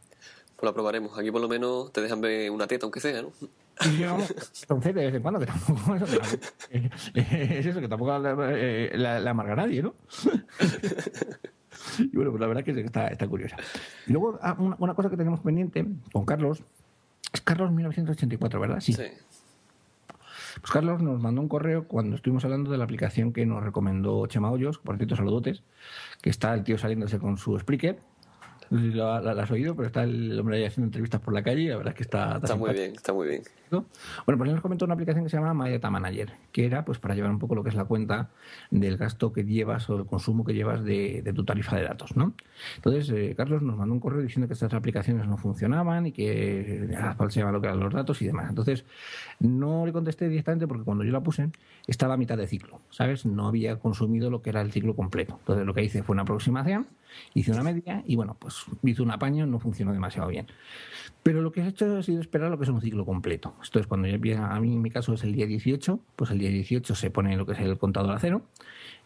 [0.60, 1.18] Pues lo probaremos.
[1.18, 3.32] Aquí por lo menos te dejan ver una teta, aunque sea, ¿no?
[3.80, 5.94] entonces de vez en cuando, tampoco
[7.14, 9.94] es eso, que tampoco la, amarga a nadie, ¿no?
[11.98, 13.56] y bueno, pues la verdad es que está, está curiosa.
[14.06, 16.62] Y luego, ah, una, cosa que tenemos pendiente con Carlos,
[17.32, 18.80] es Carlos 1984, ¿verdad?
[18.80, 18.94] Sí.
[18.94, 24.26] Pues Carlos nos mandó un correo cuando estuvimos hablando de la aplicación que nos recomendó
[24.26, 25.62] Chema Hoyos, por cierto, saludotes,
[26.20, 28.09] que está el tío saliéndose con su Spreaker
[28.70, 31.42] no sé si lo, has oído, pero está el hombre ahí haciendo entrevistas por la
[31.42, 32.36] calle y la verdad es que está...
[32.36, 33.42] Está, muy bien, está muy bien.
[33.68, 36.98] Bueno, pues nos comentó una aplicación que se llama My Data Manager, que era pues
[36.98, 38.30] para llevar un poco lo que es la cuenta
[38.70, 42.32] del gasto que llevas o el consumo que llevas de, tu tarifa de datos, ¿no?
[42.76, 46.96] Entonces, eh, Carlos nos mandó un correo diciendo que estas aplicaciones no funcionaban y que
[47.16, 48.48] falseaban lo que eran los datos y demás.
[48.48, 48.84] Entonces,
[49.40, 51.50] no le contesté directamente porque cuando yo la puse
[51.88, 53.26] estaba a mitad de ciclo, ¿sabes?
[53.26, 55.36] No había consumido lo que era el ciclo completo.
[55.40, 56.86] Entonces, lo que hice fue una aproximación
[57.34, 60.46] hice una media y bueno, pues hice un apaño, no funcionó demasiado bien.
[61.22, 63.54] Pero lo que he hecho ha sido esperar lo que es un ciclo completo.
[63.62, 66.30] Esto es cuando ya empieza, a mí en mi caso es el día 18, pues
[66.30, 68.42] el día 18 se pone lo que es el contador a cero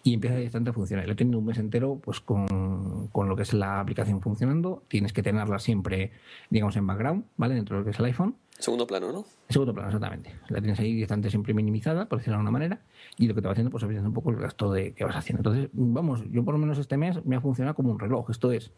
[0.05, 1.07] y empieza directamente a funcionar.
[1.07, 4.83] Lo he tenido un mes entero pues con, con, lo que es la aplicación funcionando.
[4.87, 6.13] Tienes que tenerla siempre,
[6.51, 7.55] digamos, en background, ¿vale?
[7.55, 8.37] Dentro de lo que es el iPhone.
[8.59, 9.25] Segundo plano, ¿no?
[9.49, 10.31] Segundo plano, exactamente.
[10.49, 12.83] La tienes ahí directamente siempre minimizada, por decirlo de alguna manera,
[13.17, 15.17] y lo que te va haciendo, pues viendo un poco el gasto de que vas
[15.17, 15.41] haciendo.
[15.41, 18.29] Entonces, vamos, yo por lo menos este mes me ha funcionado como un reloj.
[18.31, 18.73] Esto es,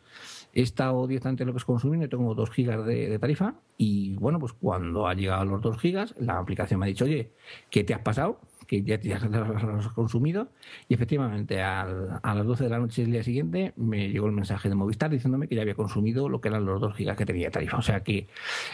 [0.55, 4.39] he estado directamente lo que es consumiendo, tengo 2 gigas de, de, tarifa, y bueno,
[4.39, 7.33] pues cuando ha llegado a los 2 gigas, la aplicación me ha dicho, oye,
[7.69, 8.39] ¿qué te has pasado?
[8.67, 10.49] Que ya, ya has consumido.
[10.89, 14.33] Y efectivamente, al, a las 12 de la noche del día siguiente me llegó el
[14.33, 17.27] mensaje de Movistar diciéndome que ya había consumido lo que eran los 2 gigas que
[17.27, 17.79] tenía de tarifa.
[17.79, 18.27] O sea que,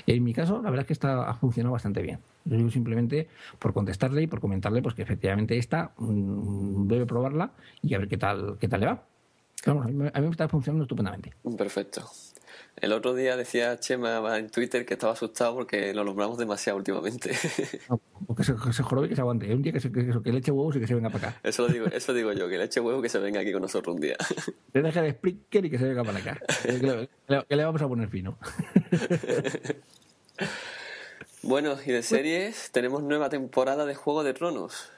[0.06, 2.18] en mi caso, la verdad es que está, ha funcionado bastante bien.
[2.44, 3.28] Yo digo simplemente
[3.58, 7.52] por contestarle y por comentarle pues que efectivamente esta mm, debe probarla
[7.82, 9.04] y a ver qué tal, qué tal le va.
[9.66, 11.32] a mí me está funcionando estupendamente.
[11.56, 12.02] Perfecto.
[12.76, 17.32] El otro día decía Chema en Twitter que estaba asustado porque lo nombramos demasiado últimamente.
[18.28, 19.52] No, que se, se jorobe y que se aguante.
[19.52, 21.40] Un día que, se, que, que le eche huevos y que se venga para acá.
[21.42, 23.62] Eso digo, eso digo yo, que le eche huevos y que se venga aquí con
[23.62, 24.16] nosotros un día.
[24.72, 26.40] Le deje de Spreaker y que se venga para acá.
[26.62, 28.38] que, le, que le vamos a poner fino.
[31.44, 34.90] Bueno, y de series tenemos nueva temporada de Juego de Tronos.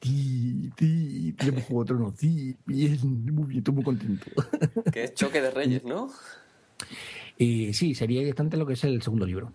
[0.00, 2.96] Sí, sí, tenemos Juego de Tronos, sí, bien,
[3.34, 4.26] muy bien, estoy muy contento.
[4.92, 6.12] Que es Choque de Reyes, ¿no?
[7.38, 9.52] Eh, sí, sería directamente lo que es el segundo libro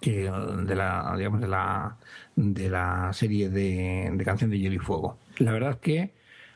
[0.00, 1.96] que de la digamos de la
[2.36, 5.18] de la serie de, de canción de Hielo y Fuego.
[5.38, 6.10] La verdad es que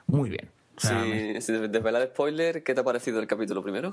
[0.06, 0.48] muy bien.
[0.76, 1.40] O sea, sí, me...
[1.40, 3.92] si desvelar spoiler, ¿qué te ha parecido el capítulo primero?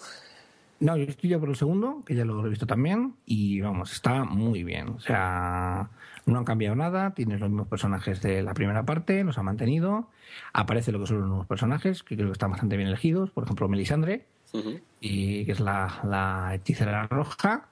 [0.80, 3.94] No, yo estoy ya por el segundo, que ya lo he visto también, y vamos,
[3.94, 4.90] está muy bien.
[4.90, 5.90] O sea,
[6.26, 10.08] no han cambiado nada, tienes los mismos personajes de la primera parte, los ha mantenido.
[10.54, 13.30] Aparece lo que son los nuevos personajes, que creo que están bastante bien elegidos.
[13.30, 14.82] Por ejemplo, Melisandre, uh -huh.
[15.00, 17.68] y, que es la, la hechicera roja.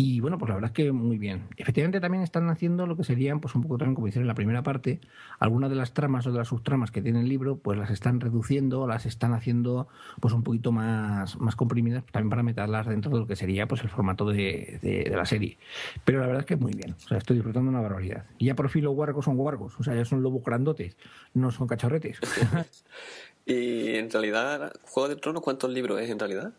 [0.00, 1.48] Y bueno, pues la verdad es que muy bien.
[1.56, 4.34] Efectivamente también están haciendo lo que serían, pues un poco también como hicieron en la
[4.36, 5.00] primera parte,
[5.40, 8.20] algunas de las tramas o de las subtramas que tiene el libro, pues las están
[8.20, 9.88] reduciendo, las están haciendo
[10.20, 13.82] pues un poquito más, más comprimidas, también para meterlas dentro de lo que sería pues
[13.82, 15.58] el formato de, de, de, la serie.
[16.04, 18.24] Pero la verdad es que muy bien, o sea, estoy disfrutando una barbaridad.
[18.38, 20.96] Y ya por fin los wargos son wargos, o sea, ya son lobos grandotes,
[21.34, 22.20] no son cachorretes.
[23.48, 26.52] y en realidad, Juego de Tronos, ¿cuántos libros es en realidad?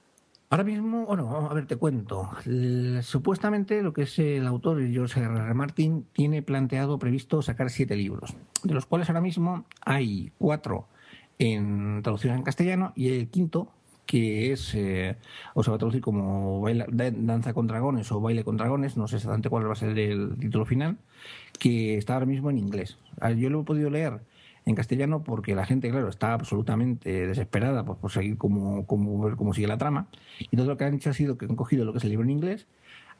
[0.50, 2.32] Ahora mismo, bueno, a ver, te cuento.
[3.04, 5.32] Supuestamente lo que es el autor, George R.
[5.32, 5.54] R.
[5.54, 10.88] Martin, tiene planteado, previsto sacar siete libros, de los cuales ahora mismo hay cuatro
[11.38, 13.72] en traducción en castellano y el quinto,
[14.08, 15.18] que es, eh,
[15.54, 19.08] o se va a traducir como baila, Danza con Dragones o Baile con Dragones, no
[19.08, 20.98] sé exactamente cuál va a ser el título final,
[21.60, 22.98] que está ahora mismo en inglés.
[23.38, 24.22] Yo lo he podido leer
[24.66, 29.36] en castellano porque la gente, claro, está absolutamente desesperada por, por seguir cómo, cómo, ver
[29.36, 30.08] cómo sigue la trama.
[30.40, 32.12] Y entonces lo que han hecho ha sido que han cogido lo que es el
[32.12, 32.68] libro en inglés,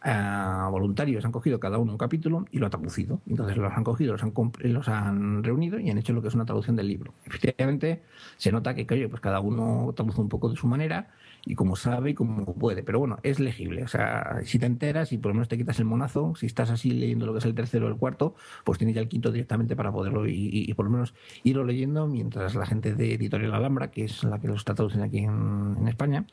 [0.06, 3.22] uh, voluntarios han cogido cada uno un capítulo y lo han traducido.
[3.28, 6.36] Entonces los han cogido, los han, los han reunido y han hecho lo que es
[6.36, 7.14] una traducción del libro.
[7.26, 8.02] Efectivamente,
[8.38, 11.10] se nota que, que oye, pues cada uno traduce un poco de su manera
[11.46, 12.84] y como sabe y como puede.
[12.84, 13.84] Pero bueno, es legible.
[13.84, 16.70] O sea, si te enteras y por lo menos te quitas el monazo, si estás
[16.70, 19.32] así leyendo lo que es el tercero o el cuarto, pues tienes ya el quinto
[19.32, 23.54] directamente para poderlo y, y, por lo menos irlo leyendo mientras la gente de Editorial
[23.54, 26.26] Alhambra, que es la que lo está traduciendo aquí en, en España,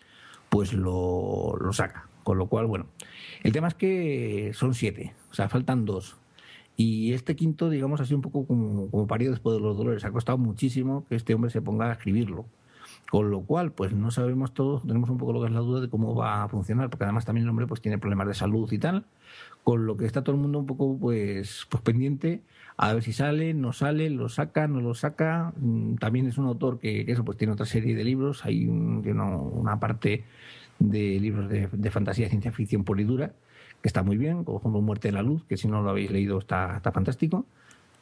[0.48, 2.08] pues lo, lo saca.
[2.24, 2.86] Con lo cual, bueno,
[3.44, 6.16] el tema es que son siete, o sea, faltan dos.
[6.76, 10.04] Y este quinto, digamos, ha sido un poco como, como parido después de los dolores.
[10.04, 12.46] Ha costado muchísimo que este hombre se ponga a escribirlo.
[13.10, 15.80] Con lo cual, pues no sabemos todos, tenemos un poco lo que es la duda
[15.80, 18.70] de cómo va a funcionar, porque además también el hombre pues tiene problemas de salud
[18.72, 19.04] y tal,
[19.62, 22.42] con lo que está todo el mundo un poco pues, pues pendiente
[22.76, 25.52] a ver si sale, no sale, lo saca, no lo saca.
[25.98, 29.02] También es un autor que, eso pues tiene otra serie de libros, hay un,
[29.54, 30.24] una parte
[30.78, 33.32] de libros de, de fantasía ciencia ficción pura y dura,
[33.80, 36.38] que está muy bien, como Muerte de la Luz, que si no lo habéis leído
[36.38, 37.46] está, está fantástico.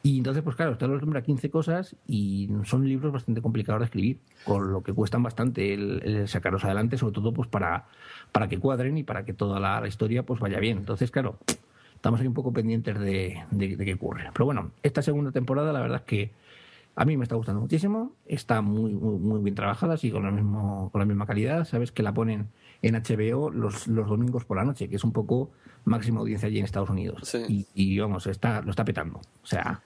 [0.05, 3.85] Y entonces, pues claro, está los nombra 15 cosas y son libros bastante complicados de
[3.85, 7.87] escribir, con lo que cuestan bastante el, el sacarlos adelante, sobre todo pues para,
[8.31, 10.77] para que cuadren y para que toda la, la, historia pues vaya bien.
[10.77, 11.39] Entonces, claro,
[11.95, 14.29] estamos ahí un poco pendientes de, de, de qué ocurre.
[14.31, 16.31] Pero bueno, esta segunda temporada la verdad es que
[16.95, 20.31] a mí me está gustando muchísimo, está muy, muy, muy bien trabajada, así con, lo
[20.31, 21.65] mismo, con la misma calidad.
[21.65, 22.49] Sabes que la ponen
[22.83, 25.49] en HBO los, los domingos por la noche, que es un poco
[25.83, 27.21] máxima audiencia allí en Estados Unidos.
[27.23, 27.67] Sí.
[27.73, 29.17] Y, y, vamos, está, lo está petando.
[29.17, 29.81] O sea,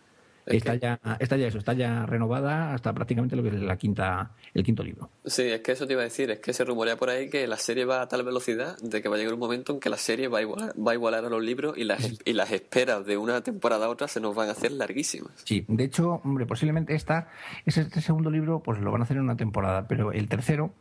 [0.57, 0.79] está, que...
[0.79, 4.63] ya, está ya eso, está ya renovada hasta prácticamente lo que es la quinta, el
[4.63, 5.09] quinto libro.
[5.25, 7.47] Sí, es que eso te iba a decir, es que se rumorea por ahí que
[7.47, 9.89] la serie va a tal velocidad de que va a llegar un momento en que
[9.89, 12.51] la serie va a igualar, va a, igualar a los libros y las, y las
[12.51, 15.31] esperas de una temporada a otra se nos van a hacer larguísimas.
[15.43, 17.29] Sí, de hecho, hombre, posiblemente esta,
[17.65, 20.73] este segundo libro pues lo van a hacer en una temporada, pero el tercero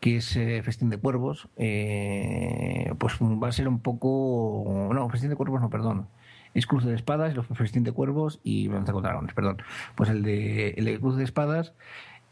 [0.00, 4.90] que es eh, Festín de Cuervos, eh, pues va a ser un poco...
[4.92, 6.08] No, Festín de Cuervos no, perdón.
[6.54, 9.58] Es Cruz de Espadas, los de Cuervos y Lanza con Dragones, perdón.
[9.94, 11.72] Pues el de, el de Cruz de Espadas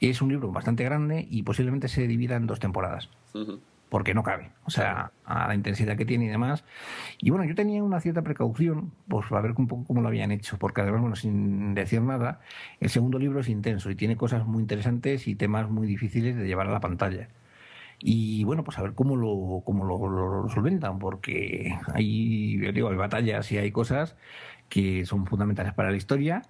[0.01, 3.11] es un libro bastante grande y posiblemente se divida en dos temporadas.
[3.35, 3.61] Uh -huh.
[3.89, 6.63] Porque no cabe, o sea, a la intensidad que tiene y demás.
[7.19, 10.31] Y bueno, yo tenía una cierta precaución, pues a ver un poco cómo lo habían
[10.31, 12.41] hecho, porque además, bueno, sin decir nada,
[12.81, 16.47] el segundo libro es intenso y tiene cosas muy interesantes y temas muy difíciles de
[16.47, 17.29] llevar a la pantalla
[18.01, 22.91] y bueno, pues a ver cómo lo, cómo lo, lo, lo solventan, porque hay, digo,
[22.91, 24.17] hay batallas y hay cosas
[24.69, 26.43] que son fundamentales para la historia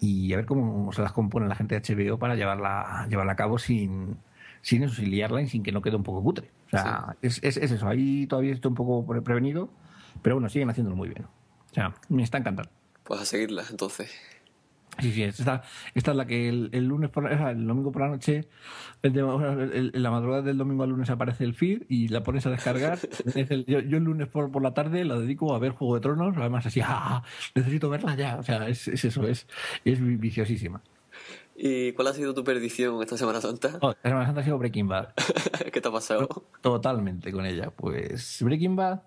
[0.00, 3.36] y a ver cómo se las compone la gente de HBO para llevarla, llevarla a
[3.36, 4.16] cabo sin,
[4.62, 6.50] sin eso, sin liarla y sin que no quede un poco cutre.
[6.66, 7.26] O sea, sí.
[7.26, 9.68] es, es, es, eso, ahí todavía estoy un poco prevenido,
[10.22, 11.24] pero bueno, siguen haciéndolo muy bien.
[11.70, 12.70] O sea, me está encantando.
[13.02, 14.10] Pues a seguirla, entonces.
[15.00, 15.62] Sí, sí, esta,
[15.94, 18.48] esta es la que el, el lunes por el domingo por la noche,
[19.02, 22.46] el de, el, la madrugada del domingo al lunes aparece el feed y la pones
[22.46, 22.98] a descargar.
[23.66, 26.36] yo, yo, el lunes por, por la tarde la dedico a ver Juego de Tronos,
[26.36, 27.22] además así, ¡ah!
[27.54, 28.36] necesito verla ya.
[28.36, 29.46] O sea, es, es eso, es,
[29.84, 30.80] es viciosísima.
[31.56, 33.78] ¿Y cuál ha sido tu perdición esta Semana Santa?
[33.80, 35.14] Oh, esta Semana Santa ha sido Breaking Bad.
[35.72, 36.28] ¿Qué te ha pasado?
[36.60, 37.70] Totalmente con ella.
[37.70, 39.02] Pues Breaking Bad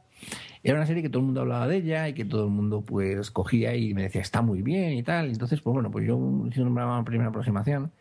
[0.63, 2.81] era una serie que todo el mundo hablaba de ella y que todo el mundo
[2.81, 5.29] pues cogía y me decía, está muy bien y tal.
[5.29, 7.91] Entonces, pues bueno, pues yo hice una primera aproximación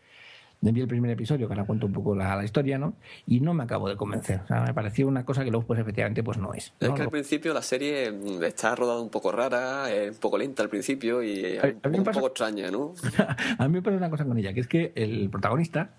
[0.73, 2.95] vi el primer episodio, que ahora cuento un poco la, historia, ¿no?
[3.27, 4.41] Y no me acabo de convencer.
[4.45, 6.73] O sea, me pareció una cosa que luego, pues efectivamente, pues no es.
[6.81, 10.39] Es que al principio la serie mm, está rodada un poco rara, es un poco
[10.39, 12.95] lenta al principio y un, poco extraña, ¿no?
[13.59, 15.91] a mí me pasa una cosa con ella, que es que el protagonista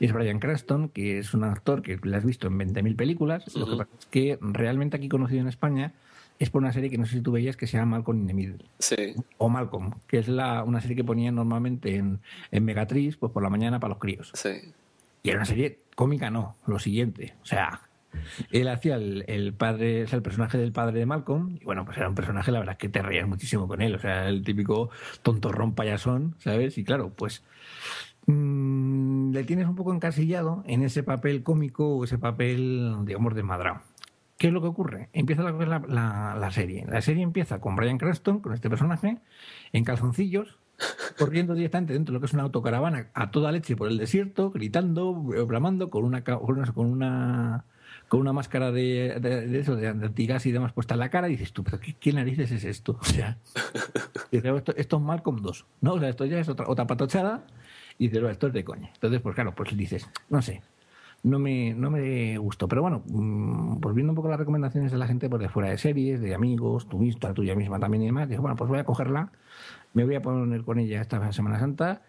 [0.00, 3.54] es Brian Cranston, que es un actor que le has visto en 20.000 películas.
[3.54, 5.92] Lo que pasa es que realmente aquí conocido en España
[6.38, 8.26] es por una serie que no sé si tú veías que se llama Malcolm in
[8.26, 8.64] the Middle.
[8.78, 9.14] Sí.
[9.38, 13.42] O Malcolm, que es la, una serie que ponían normalmente en, en Megatriz pues por
[13.42, 14.30] la mañana para los críos.
[14.34, 14.72] Sí.
[15.22, 17.34] Y era una serie cómica, no, lo siguiente.
[17.42, 17.80] O sea,
[18.50, 21.96] él hacía el, el padre, es el personaje del padre de Malcolm, y bueno, pues
[21.96, 23.94] era un personaje, la verdad, que te reías muchísimo con él.
[23.94, 24.90] O sea, el típico
[25.22, 26.76] tontorrón payasón, ¿sabes?
[26.78, 27.42] Y claro, pues
[28.26, 33.80] mmm, le tienes un poco encasillado en ese papel cómico o ese papel, digamos, desmadrado.
[34.38, 35.08] ¿Qué es lo que ocurre?
[35.12, 36.84] Empieza la, la, serie.
[36.88, 39.18] La serie empieza con Brian Cranston, con este personaje,
[39.72, 40.58] en calzoncillos,
[41.18, 44.50] corriendo directamente dentro de lo que es una autocaravana a toda leche por el desierto,
[44.50, 47.64] gritando, bramando, con una, con una,
[48.08, 51.32] con una máscara de, de, eso, de antigas y demás puesta en la cara, y
[51.32, 52.98] dices tú, pero qué, narices es esto?
[53.00, 53.38] O sea,
[54.32, 55.94] esto, esto, es Malcolm 2, ¿no?
[55.94, 57.44] O sea, esto ya es otra, otra patochada,
[57.98, 58.90] y dices, esto es de coña.
[58.94, 60.62] Entonces, pues claro, pues dices, no sé,
[61.24, 62.68] no me, no me gustó.
[62.68, 65.52] Pero bueno, mm, pues viendo un poco las recomendaciones de la gente por pues, de
[65.52, 68.68] fuera de series, de amigos, tu vista, tuya misma también y demás, dije, bueno, pues
[68.68, 69.32] voy a cogerla,
[69.94, 72.02] me voy a poner con ella esta Semana Santa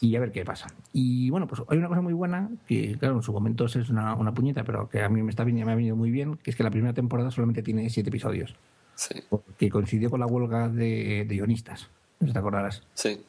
[0.00, 0.66] y a ver qué pasa.
[0.92, 4.14] Y bueno, pues hay una cosa muy buena, que claro, en su momento es una,
[4.14, 6.56] una puñeta, pero que a mí me, está, me ha venido muy bien, que es
[6.56, 8.56] que la primera temporada solamente tiene siete episodios.
[8.96, 9.14] Sí.
[9.58, 12.82] Que coincidió con la huelga de, de guionistas, no te acordarás.
[12.94, 13.20] Sí.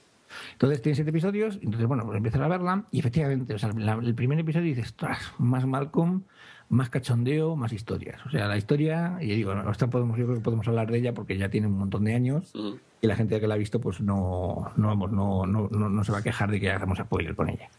[0.54, 4.16] Entonces tiene siete episodios, entonces bueno, pues empiezas a verla y efectivamente, o sea, el
[4.16, 4.96] primer episodio dices,
[5.38, 6.24] más Malcolm,
[6.70, 8.26] más cachondeo, más historias.
[8.26, 11.14] O sea, la historia, y digo, esta podemos, yo creo que podemos hablar de ella
[11.14, 12.54] porque ya tiene un montón de años
[13.02, 16.12] y la gente que la ha visto pues no, no, vamos, no, no, no, se
[16.12, 17.70] va a quejar de que hagamos spoiler con ella.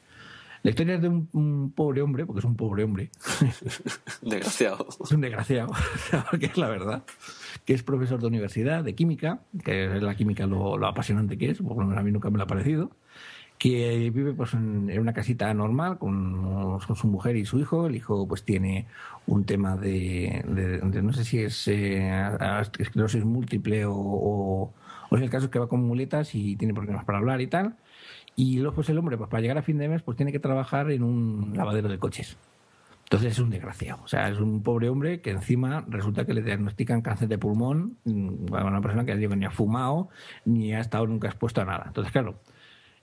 [0.68, 3.08] La historia es de un, pobre hombre, porque es un pobre hombre.
[4.20, 4.86] desgraciado.
[5.02, 5.72] Es un desgraciado,
[6.30, 7.04] porque es la verdad.
[7.64, 11.62] Que es profesor de universidad, de química, que es la química lo, apasionante que es,
[11.62, 12.90] por lo menos a mí nunca me lo ha parecido.
[13.56, 17.86] Que vive pues, en, una casita normal con, su mujer y su hijo.
[17.86, 18.84] El hijo pues tiene
[19.26, 20.44] un tema de,
[21.02, 22.12] no sé si es eh,
[22.78, 24.74] esclerosis múltiple o, o,
[25.08, 27.74] o es el caso que va con muletas y tiene problemas para hablar y tal
[28.38, 30.38] y luego pues el hombre, pues para llegar a fin de mes, pues tiene que
[30.38, 32.36] trabajar en un lavadero de coches.
[33.02, 34.00] Entonces es un desgraciado.
[34.04, 37.96] O sea, es un pobre hombre que encima resulta que le diagnostican cáncer de pulmón
[38.04, 40.08] mm, a una persona que ni ha fumado
[40.44, 41.86] ni ha estado nunca expuesto a nada.
[41.88, 42.38] Entonces, claro,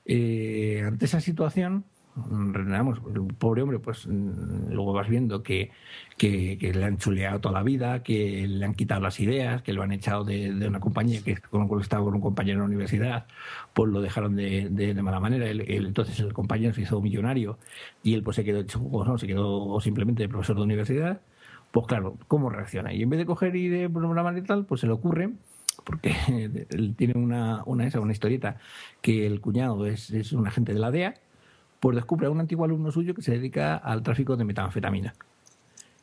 [0.05, 1.83] eh, ante esa situación,
[2.17, 5.71] Renamos, el pobre hombre, pues mm, luego vas viendo que,
[6.17, 9.83] que, le han chuleado toda la vida, que le han quitado las ideas, que lo
[9.83, 13.25] han echado de, una compañía que con estaba con un compañero en la universidad,
[13.73, 15.49] pues lo dejaron de, de, mala manera.
[15.49, 17.59] entonces el compañero se hizo millonario
[18.01, 21.21] y él pues se quedó hecho, no, se simplemente profesor de universidad.
[21.71, 22.93] Pues claro, ¿cómo reacciona?
[22.93, 25.31] Y en vez de coger y de programar y tal, pues se le ocurre
[25.83, 26.15] porque
[26.69, 28.57] él tiene una, una, esa, una historieta
[29.01, 31.15] que el cuñado es, es un agente de la DEA
[31.85, 35.13] pues descubre a un antiguo alumno suyo que se dedica al tráfico de metanfetamina.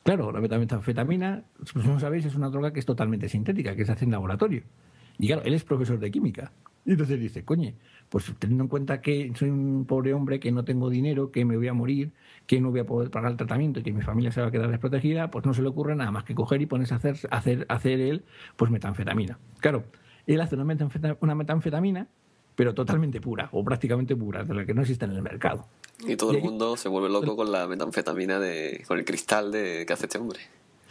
[0.05, 1.43] Claro, la metanfetamina,
[1.73, 4.63] pues no sabéis, es una droga que es totalmente sintética, que se hace en laboratorio.
[5.19, 6.53] Y claro, él es profesor de química.
[6.87, 7.73] Y entonces dice, coño,
[8.11, 11.57] pues teniendo en cuenta que soy un pobre hombre, que no tengo dinero, que me
[11.57, 12.13] voy a morir,
[12.47, 14.51] que no voy a poder pagar el tratamiento y que mi familia se va a
[14.53, 17.17] quedar desprotegida, pues no se le ocurre nada más que coger y ponerse a hacer,
[17.33, 18.23] hacer, hacer él,
[18.55, 19.37] pues metanfetamina.
[19.59, 19.83] Claro,
[20.29, 20.77] él hace una
[21.19, 22.07] una metanfetamina
[22.55, 25.67] pero totalmente pura, o prácticamente pura, de la que no existe en el mercado.
[26.07, 29.85] Y todo el mundo se vuelve loco con la metanfetamina, de, con el cristal de,
[29.87, 30.41] que hace este hombre.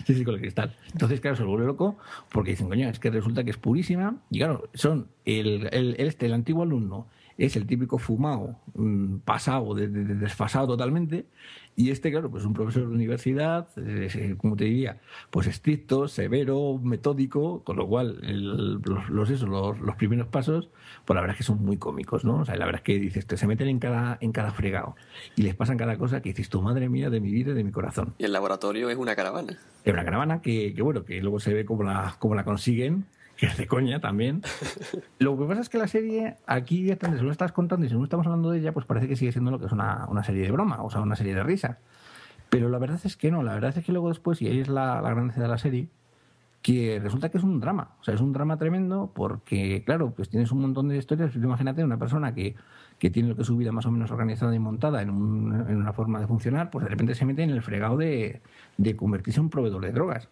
[0.05, 0.75] Sí, sí, con el cristal.
[0.91, 1.97] Entonces, claro, se vuelve loco
[2.31, 4.15] porque dicen, coño, es que resulta que es purísima.
[4.29, 9.73] Y claro, son el, el, este, el antiguo alumno, es el típico fumado, mm, pasado,
[9.75, 11.25] desfasado totalmente,
[11.75, 16.79] y este, claro, pues un profesor de universidad, eh, como te diría, pues estricto, severo,
[16.83, 20.69] metódico, con lo cual los, los, eso, los, los, primeros pasos,
[21.05, 22.39] pues la verdad es que son muy cómicos, ¿no?
[22.39, 24.95] O sea, la verdad es que dices, te se meten en cada, en cada fregado
[25.35, 27.63] y les pasan cada cosa que dices, tu madre mía, de mi vida y de
[27.63, 28.13] mi corazón.
[28.17, 29.57] Y el laboratorio es una caravana.
[29.83, 33.05] Es una caravana que, que bueno, que luego se ve cómo la, cómo la consiguen
[33.41, 34.43] que es de coña también.
[35.17, 38.03] Lo que pasa es que la serie, aquí se lo estás contando y si no
[38.03, 40.43] estamos hablando de ella, pues parece que sigue siendo lo que es una, una, serie
[40.43, 41.79] de broma, o sea, una serie de risa.
[42.51, 44.67] Pero la verdad es que no, la verdad es que luego después, y ahí es
[44.67, 45.87] la, la grandeza de la serie,
[46.61, 47.95] que resulta que es un drama.
[47.99, 51.35] O sea, es un drama tremendo porque, claro, pues tienes un montón de historias.
[51.35, 52.53] Imagínate una persona que,
[52.99, 55.65] que tiene lo que es su vida más o menos organizada y montada en, un,
[55.67, 58.43] en una forma de funcionar, pues de repente se mete en el fregado de,
[58.77, 60.29] de convertirse en un proveedor de drogas.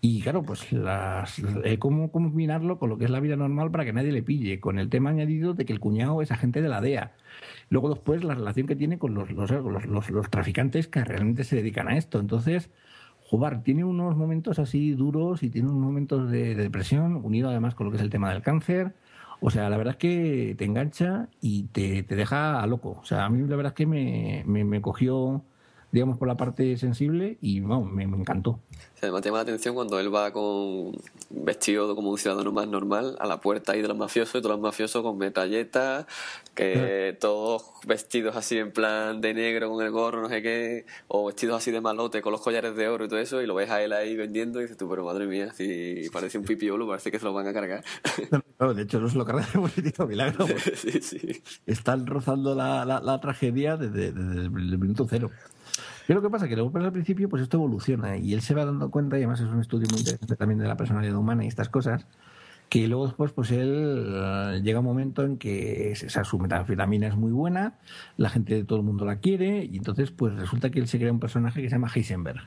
[0.00, 3.84] Y claro, pues las, eh, ¿cómo combinarlo con lo que es la vida normal para
[3.84, 4.60] que nadie le pille?
[4.60, 7.12] Con el tema añadido de que el cuñado es agente de la DEA.
[7.68, 11.56] Luego después la relación que tiene con los, los, los, los traficantes que realmente se
[11.56, 12.20] dedican a esto.
[12.20, 12.70] Entonces,
[13.28, 17.86] Jugar tiene unos momentos así duros y tiene unos momentos de, depresión, unido además con
[17.86, 18.94] lo que es el tema del cáncer.
[19.40, 22.98] O sea, la verdad es que te engancha y te, te deja loco.
[23.00, 25.44] O sea, a mí la verdad es que me, me cogió
[25.90, 28.60] digamos, por la parte sensible y vamos, me, encantó.
[29.00, 30.92] además te llama la atención cuando él va con
[31.30, 34.56] vestido como un ciudadano más normal a la puerta ahí de los mafiosos y todos
[34.56, 36.06] los mafiosos con metralletas,
[36.54, 41.26] que todos vestidos así en plan de negro con el gorro, no sé qué, o
[41.26, 43.70] vestidos así de malote con los collares de oro y todo eso, y lo ves
[43.70, 47.10] a él ahí vendiendo y dices tú, pero madre mía, si parece un pipiolo, parece
[47.10, 47.82] que se lo van a cargar.
[48.74, 50.46] de hecho no se lo cargan de milagro.
[50.74, 51.42] sí, sí.
[51.66, 55.30] Están rozando la, la, tragedia desde, desde el minuto cero.
[56.08, 56.48] ¿Qué es lo que pasa?
[56.48, 59.40] Que luego al principio pues esto evoluciona y él se va dando cuenta, y además
[59.40, 62.06] es un estudio muy interesante también de la personalidad humana y estas cosas,
[62.70, 67.14] que luego después pues él eh, llega un momento en que esa, su metanfetamina es
[67.14, 67.74] muy buena,
[68.16, 70.98] la gente de todo el mundo la quiere y entonces pues resulta que él se
[70.98, 72.40] crea un personaje que se llama Heisenberg,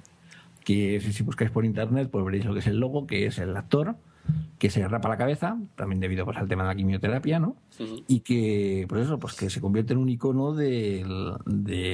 [0.66, 3.56] que si buscáis por internet pues veréis lo que es el logo, que es el
[3.56, 3.96] actor
[4.58, 7.56] que se rapa la cabeza, también debido pues, al tema de la quimioterapia, ¿no?
[8.08, 11.04] Y que, pues eso, pues que se convierte en un icono de,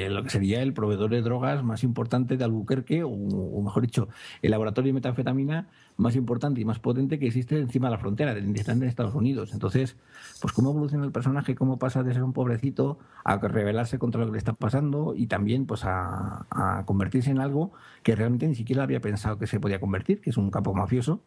[0.10, 4.10] lo que sería el proveedor de drogas más importante de Albuquerque, o, mejor dicho,
[4.42, 8.34] el laboratorio de metanfetamina más importante y más potente que existe encima de la frontera,
[8.34, 9.54] de, de Estados Unidos.
[9.54, 9.96] Entonces,
[10.42, 14.28] pues cómo evoluciona el personaje, cómo pasa de ser un pobrecito a rebelarse contra lo
[14.28, 17.72] que le está pasando y también pues a, a convertirse en algo
[18.04, 21.22] que realmente ni siquiera había pensado que se podía convertir, que es un capo mafioso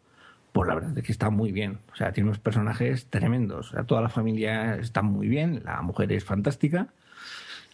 [0.52, 1.78] pues la verdad es que está muy bien.
[1.92, 3.70] O sea, tiene unos personajes tremendos.
[3.70, 6.88] O sea, toda la familia está muy bien, la mujer es fantástica.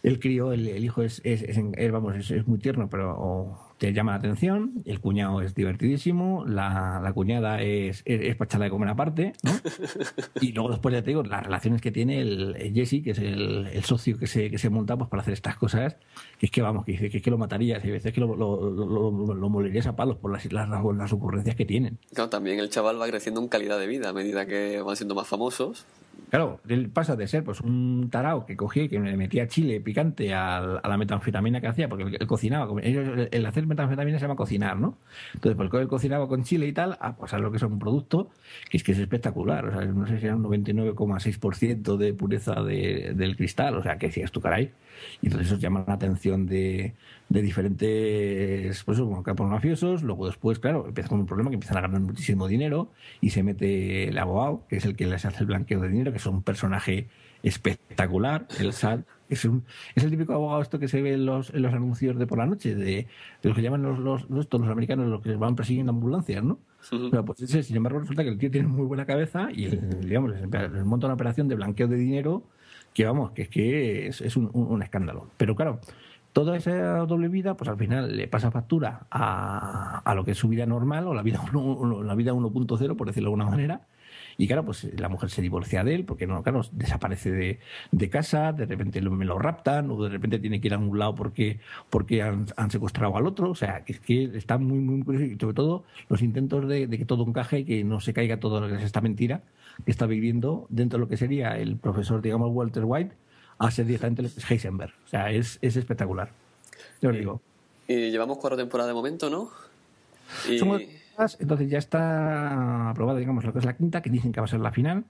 [0.03, 1.43] El crío, el, hijo es, es,
[1.91, 4.81] vamos, es, muy tierno, pero te llama la atención.
[4.85, 6.45] El cuñado es divertidísimo.
[6.45, 9.33] La, la cuñada es, es, para echarla de comer aparte.
[9.43, 9.51] ¿no?
[10.41, 13.67] Y luego, después, ya te digo, las relaciones que tiene el, Jesse, que es el,
[13.67, 15.95] el, socio que se, que se monta pues, para hacer estas cosas,
[16.39, 18.69] que es que, vamos, que, que, que lo matarías y a veces que lo, lo,
[18.69, 21.97] lo, lo a palos por las, las, las ocurrencias que tienen.
[22.13, 25.15] Claro, también el chaval va creciendo en calidad de vida a medida que van siendo
[25.15, 25.85] más famosos
[26.29, 29.79] Claro, él pasa de ser pues un tarao que cogía y que le metía chile
[29.79, 32.81] picante a, la metanfetamina que hacía, porque él, cocinaba.
[32.81, 34.97] el hacer metanfetamina se llama cocinar, ¿no?
[35.33, 37.79] Entonces, porque él cocinaba con chile y tal, a pues a lo que es un
[37.79, 38.29] producto
[38.69, 39.67] que es que es espectacular.
[39.67, 43.77] O sea, no sé si era un 99,6% de pureza de, del cristal.
[43.77, 44.71] O sea, que decías tú, caray.
[45.21, 46.93] Y entonces eso llama la atención de,
[47.29, 50.03] de diferentes pues, como capos mafiosos.
[50.03, 53.43] Luego después, claro, empieza con un problema que empiezan a ganar muchísimo dinero y se
[53.43, 56.25] mete el abogado, que es el que les hace el blanqueo de dinero, que es
[56.25, 57.07] un personaje
[57.43, 58.47] espectacular.
[58.59, 59.65] El SAT es, un,
[59.95, 62.37] es el típico abogado esto que se ve en los, en los anuncios de por
[62.37, 63.07] la noche, de, de
[63.43, 66.59] los que llaman los, los, los, los americanos, los que van persiguiendo ambulancias, ¿no?
[66.89, 70.31] Pero pues ese, sin embargo, resulta que el tío tiene muy buena cabeza y, digamos,
[70.31, 72.43] les monta una operación de blanqueo de dinero
[72.93, 75.29] que, vamos, que es que es, es un, un escándalo.
[75.37, 75.81] Pero claro,
[76.37, 80.37] toda esa doble vida, pues al final le pasa factura a, a lo que es
[80.37, 83.81] su vida normal o la vida, la vida 1.0, por decirlo de alguna manera.
[84.37, 87.59] Y claro, pues la mujer se divorcia de él porque, no, claro, desaparece de,
[87.91, 90.77] de casa, de repente lo, me lo raptan o de repente tiene que ir a
[90.77, 91.59] un lado porque,
[91.89, 93.49] porque han, secuestrado al otro.
[93.49, 96.97] O sea, es que está muy, muy curioso y sobre todo los intentos de, de
[96.99, 99.41] que todo encaje y que no se caiga todo lo que es esta mentira
[99.83, 103.15] que está viviendo dentro de lo que sería el profesor, digamos, Walter White,
[103.59, 104.93] a ser directamente Heisenberg.
[105.05, 106.29] O sea, es, es espectacular.
[107.01, 107.41] Yo lo digo.
[107.87, 109.49] Y llevamos cuatro temporadas de momento, ¿no?
[110.49, 110.59] Y...
[111.39, 114.49] entonces ya está aprobada, digamos, lo que es la quinta, que dicen que va a
[114.49, 115.05] ser la final.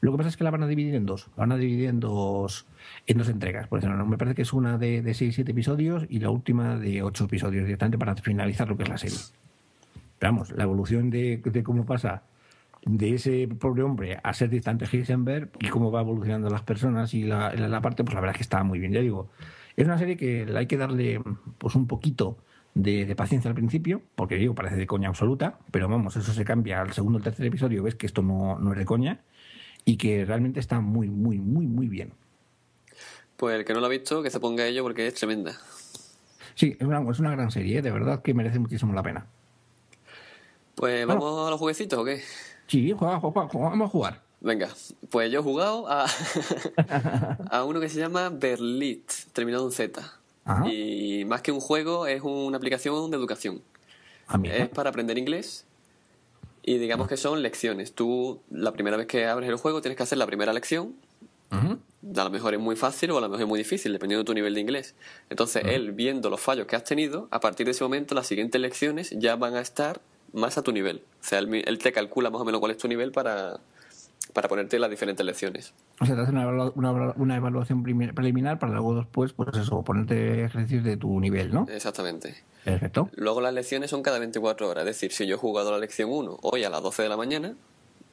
[0.00, 1.28] Lo que pasa es que la van a dividir en dos.
[1.36, 2.66] La van a dividir en dos,
[3.06, 3.68] en dos entregas.
[3.68, 6.78] Por ejemplo, me parece que es una de, de seis, siete episodios y la última
[6.78, 9.18] de ocho episodios directamente para finalizar lo que es la serie.
[10.18, 12.22] Pero vamos, la evolución de, de cómo pasa
[12.84, 17.22] de ese pobre hombre a ser distante Heisenberg y cómo va evolucionando las personas y
[17.22, 18.92] la, la, parte, pues la verdad es que está muy bien.
[18.92, 19.30] Ya digo,
[19.76, 21.20] es una serie que hay que darle
[21.58, 22.38] pues un poquito
[22.74, 26.80] de, paciencia al principio, porque digo, parece de coña absoluta, pero vamos, eso se cambia
[26.80, 29.20] al segundo o tercer episodio, ves que esto no, no es de coña
[29.84, 32.12] y que realmente está muy, muy, muy, muy bien.
[33.36, 35.58] Pues el que no lo ha visto, que se ponga ello porque es tremenda.
[36.54, 37.82] Sí, es una, es una gran serie, ¿eh?
[37.82, 39.26] de verdad que merece muchísimo la pena.
[40.74, 42.22] Pues vamos a los jueguecitos o qué?
[42.72, 43.36] Sí, vamos
[43.82, 44.22] a jugar.
[44.40, 44.70] Venga,
[45.10, 46.06] pues yo he jugado a,
[47.50, 50.00] a uno que se llama Berlit, terminado en Z.
[50.70, 53.60] Y más que un juego, es una aplicación de educación.
[54.26, 55.66] Ah, es para aprender inglés.
[56.62, 57.92] Y digamos que son lecciones.
[57.92, 60.94] Tú, la primera vez que abres el juego, tienes que hacer la primera lección.
[61.50, 64.26] A lo mejor es muy fácil o a lo mejor es muy difícil, dependiendo de
[64.26, 64.94] tu nivel de inglés.
[65.28, 68.58] Entonces, él, viendo los fallos que has tenido, a partir de ese momento, las siguientes
[68.58, 70.00] lecciones ya van a estar
[70.32, 71.02] más a tu nivel.
[71.20, 73.60] O sea, él, él te calcula más o menos cuál es tu nivel para,
[74.32, 75.74] para ponerte las diferentes lecciones.
[76.00, 80.44] O sea, te hace una, una, una evaluación preliminar para luego después, pues eso, ponerte
[80.44, 81.66] ejercicios de tu nivel, ¿no?
[81.68, 82.42] Exactamente.
[82.64, 83.10] Perfecto.
[83.14, 84.82] Luego las lecciones son cada 24 horas.
[84.82, 87.16] Es decir, si yo he jugado la lección 1 hoy a las 12 de la
[87.16, 87.54] mañana,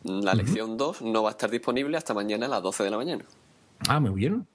[0.04, 2.98] la lección 2 no va a estar disponible hasta mañana a las 12 de la
[2.98, 3.26] mañana.
[3.88, 4.46] Ah, muy bien.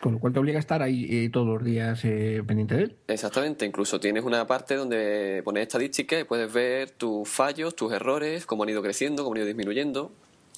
[0.00, 2.82] Con lo cual te obliga a estar ahí eh, todos los días eh, pendiente de
[2.84, 2.96] él.
[3.08, 8.46] Exactamente, incluso tienes una parte donde pones estadísticas y puedes ver tus fallos, tus errores,
[8.46, 10.12] cómo han ido creciendo, cómo han ido disminuyendo.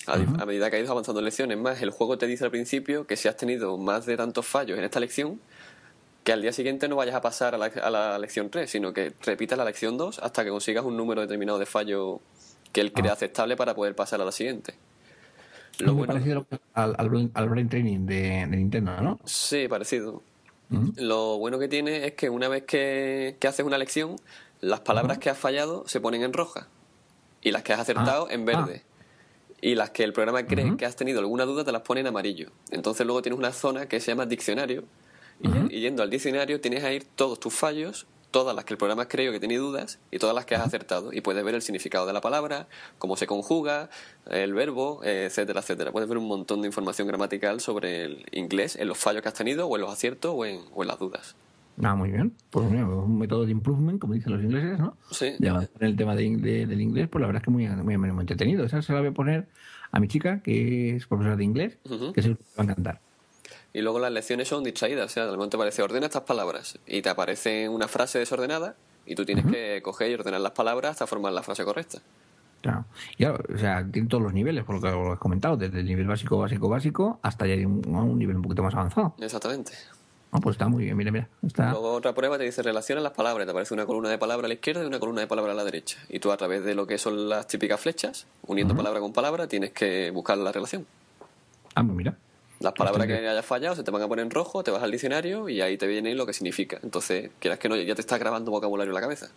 [0.07, 2.51] A, a medida que has ido avanzando en lecciones más, el juego te dice al
[2.51, 5.41] principio que si has tenido más de tantos fallos en esta lección,
[6.25, 8.93] que al día siguiente no vayas a pasar a la, a la lección 3, sino
[8.93, 12.21] que repitas la lección 2 hasta que consigas un número determinado de fallos
[12.73, 14.75] que él crea aceptable para poder pasar a la siguiente.
[15.79, 19.21] Lo Muy bueno, parecido al, al, brain, al brain training de, de Nintendo, ¿no?
[19.25, 20.23] Sí, parecido.
[20.97, 24.17] Lo bueno que tiene es que una vez que, que haces una lección,
[24.61, 26.69] las palabras que has fallado se ponen en roja
[27.41, 28.83] y las que has acertado Ah, en verde.
[29.61, 32.07] Y las que el programa cree que has tenido alguna duda te las pone en
[32.07, 32.51] amarillo.
[32.71, 34.85] Entonces luego tienes una zona que se llama diccionario
[35.41, 39.09] y, yendo al diccionario tienes a ir todos tus fallos, todas las que el programa
[39.09, 41.13] creyó que tenía dudas y todas las que has acertado.
[41.13, 42.67] Y puedes ver el significado de la palabra,
[42.99, 43.89] cómo se conjuga,
[44.31, 45.93] el verbo, etcétera, etcétera.
[45.93, 49.35] Puedes ver un montón de información gramatical sobre el inglés en los fallos que has
[49.35, 51.37] tenido o en los aciertos o en, o en las dudas.
[51.83, 52.33] Ah, muy bien.
[52.51, 54.97] Pues mira, un método de improvement, como dicen los ingleses, ¿no?
[55.13, 55.35] Sí.
[55.39, 57.97] Ya en el tema de, de- del inglés, pues la verdad es que muy, muy,
[57.97, 58.65] muy entretenido.
[58.65, 59.47] Esa se la voy a poner
[59.93, 63.01] a mi chica, que es profesora de inglés, que seguro que le va a encantar.
[63.73, 66.79] Y luego las lecciones son distraídas, o sea, de momento te aparece ordena estas palabras
[66.87, 70.93] y te aparece una frase desordenada y tú tienes que coger y ordenar las palabras
[70.93, 71.99] hasta formar la frase correcta.
[72.63, 72.87] Claro.
[73.13, 75.81] Y claro, o sea, tiene todos los niveles, por lo que lo has comentado, desde
[75.81, 79.15] el nivel básico, básico, básico, hasta ya un nivel un poquito más avanzado.
[79.19, 79.73] Exactamente.
[80.31, 81.29] Ah, pues está muy bien, mira, mira.
[81.47, 81.71] Está...
[81.71, 84.49] Luego otra prueba te dice relaciona las palabras, te aparece una columna de palabra a
[84.49, 85.99] la izquierda y una columna de palabra a la derecha.
[86.09, 89.47] Y tú a través de lo que son las típicas flechas, uniendo palabra con palabra,
[89.47, 90.87] tienes que buscar la relación.
[91.75, 92.15] Ah, pues mira.
[92.61, 94.91] Las palabras que hayas fallado se te van a poner en rojo, te vas al
[94.91, 96.79] diccionario y ahí te viene lo que significa.
[96.83, 99.29] Entonces, quieras que no, ya te está grabando vocabulario en la cabeza.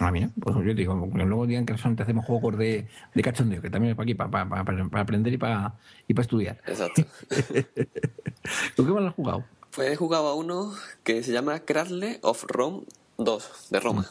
[0.00, 3.68] Ah, mira, pues yo digo, luego digan que solamente hacemos juegos de, de cachondeo, que
[3.68, 5.74] también es para aquí, para, para, para- aprender y para,
[6.06, 6.58] y para estudiar.
[6.68, 7.02] Exacto.
[8.76, 9.44] ¿Tú qué más lo has jugado?
[9.72, 10.72] Pues he jugado a uno
[11.02, 12.82] que se llama Cradle of Rome
[13.18, 14.06] 2, de Roma.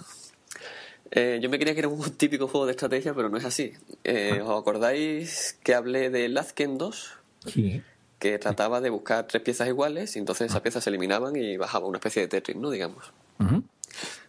[1.12, 3.72] Eh, yo me creía que era un típico juego de estrategia, pero no es así.
[4.04, 7.12] Eh, ¿Os acordáis que hablé de Lazken 2?
[7.46, 7.82] Sí.
[8.20, 11.88] Que trataba de buscar tres piezas iguales y entonces esas piezas se eliminaban y bajaba
[11.88, 12.70] una especie de Tetris, ¿no?
[12.70, 13.12] Digamos.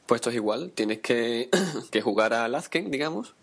[0.07, 1.49] Pues esto es igual, tienes que,
[1.91, 3.35] que jugar a Lazken, digamos,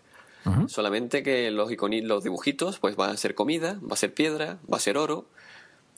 [0.68, 4.76] solamente que los, los dibujitos pues van a ser comida, va a ser piedra, va
[4.76, 5.26] a ser oro.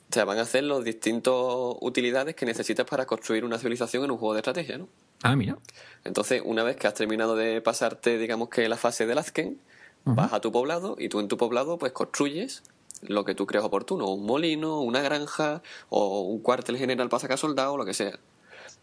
[0.09, 4.11] O sea, van a ser las distintas utilidades que necesitas para construir una civilización en
[4.11, 4.87] un juego de estrategia, ¿no?
[5.21, 5.59] Ah, mira.
[6.03, 9.59] Entonces, una vez que has terminado de pasarte, digamos que la fase del Azken,
[10.05, 12.63] vas a tu poblado y tú en tu poblado pues construyes
[13.01, 17.37] lo que tú creas oportuno, un molino, una granja o un cuartel general para sacar
[17.37, 18.19] soldados, lo que sea.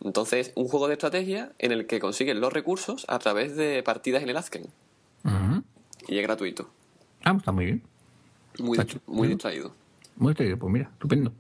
[0.05, 4.23] Entonces, un juego de estrategia en el que consigues los recursos a través de partidas
[4.23, 4.67] en el Azken
[6.09, 6.71] y es gratuito.
[7.25, 7.83] Ah, pues está muy bien.
[8.59, 9.73] Muy, Está muy distraído.
[10.17, 11.33] Muy bien, pues mira, estupendo.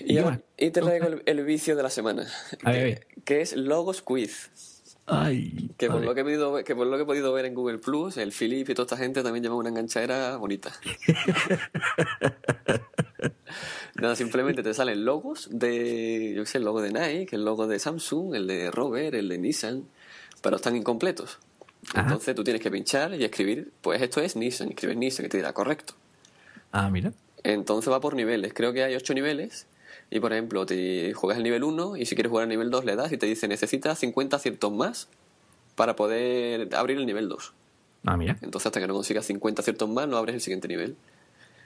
[0.00, 2.26] Y, ahora- te traigo el, el vicio de la semana,
[2.64, 4.75] que, que es Logos Quiz.
[5.08, 7.44] Ay, Que por, lo que, he podido, ver- que por lo que he podido ver
[7.44, 10.72] en Google Plus, el Philip y toda esta gente también lleva una enganchadera bonita.
[13.96, 17.78] Nada, simplemente te salen logos de, yo sé, el logo de Nike, el logo de
[17.78, 19.84] Samsung, el de Robert, el de Nissan,
[20.42, 21.38] pero están incompletos.
[21.90, 22.00] Ajá.
[22.02, 25.36] Entonces tú tienes que pinchar y escribir, pues esto es Nissan, escribes Nissan y te
[25.38, 25.94] dirá correcto.
[26.72, 27.12] Ah, mira.
[27.42, 29.66] Entonces va por niveles, creo que hay ocho niveles.
[30.10, 32.84] Y por ejemplo, te juegas el nivel 1 y si quieres jugar al nivel 2
[32.84, 35.08] le das y te dice necesitas 50 aciertos más
[35.74, 37.52] para poder abrir el nivel 2.
[38.06, 38.38] Ah, mira.
[38.40, 40.96] Entonces hasta que no consigas 50 aciertos más no abres el siguiente nivel.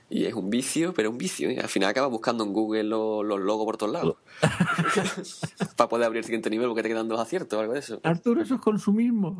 [0.08, 1.50] Y es un vicio, pero un vicio.
[1.50, 1.60] ¿eh?
[1.60, 4.16] Al final acabas buscando en Google lo- los logos por todos lados.
[5.76, 8.00] para poder abrir el siguiente nivel porque te quedan dos aciertos o algo de eso.
[8.02, 9.36] Arturo, eso es consumismo.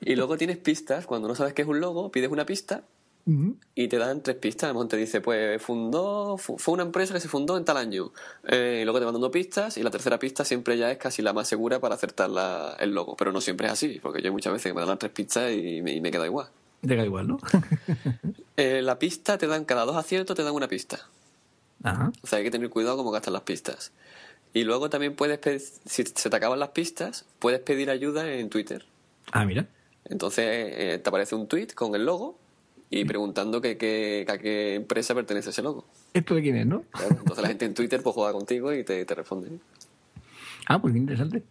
[0.00, 1.06] Y luego tienes pistas.
[1.06, 2.84] Cuando no sabes qué es un logo, pides una pista
[3.74, 4.64] Y te dan tres pistas.
[4.64, 7.64] A lo mejor te dice, pues fundó, fu- fue una empresa que se fundó en
[7.64, 8.12] tal año.
[8.46, 11.22] Eh, y luego te van dando pistas y la tercera pista siempre ya es casi
[11.22, 13.16] la más segura para acertar la- el logo.
[13.16, 15.52] Pero no siempre es así, porque yo muchas veces que me dan las tres pistas
[15.52, 16.48] y me, y me queda igual.
[16.82, 17.38] Llega igual, ¿no?
[18.56, 21.08] Eh, la pista te dan, cada dos aciertos te dan una pista.
[21.82, 22.10] Ajá.
[22.22, 23.92] O sea, hay que tener cuidado cómo gastas las pistas.
[24.54, 28.48] Y luego también puedes, pe- si se te acaban las pistas, puedes pedir ayuda en
[28.48, 28.86] Twitter.
[29.32, 29.66] Ah, mira.
[30.04, 32.38] Entonces eh, te aparece un tweet con el logo
[32.90, 35.84] y preguntando que, que- que a qué empresa pertenece ese logo.
[36.14, 36.82] ¿Esto de quién es, no?
[36.90, 39.50] Claro, entonces la gente en Twitter pues juega contigo y te, te responde.
[40.68, 41.42] Ah, pues qué interesante.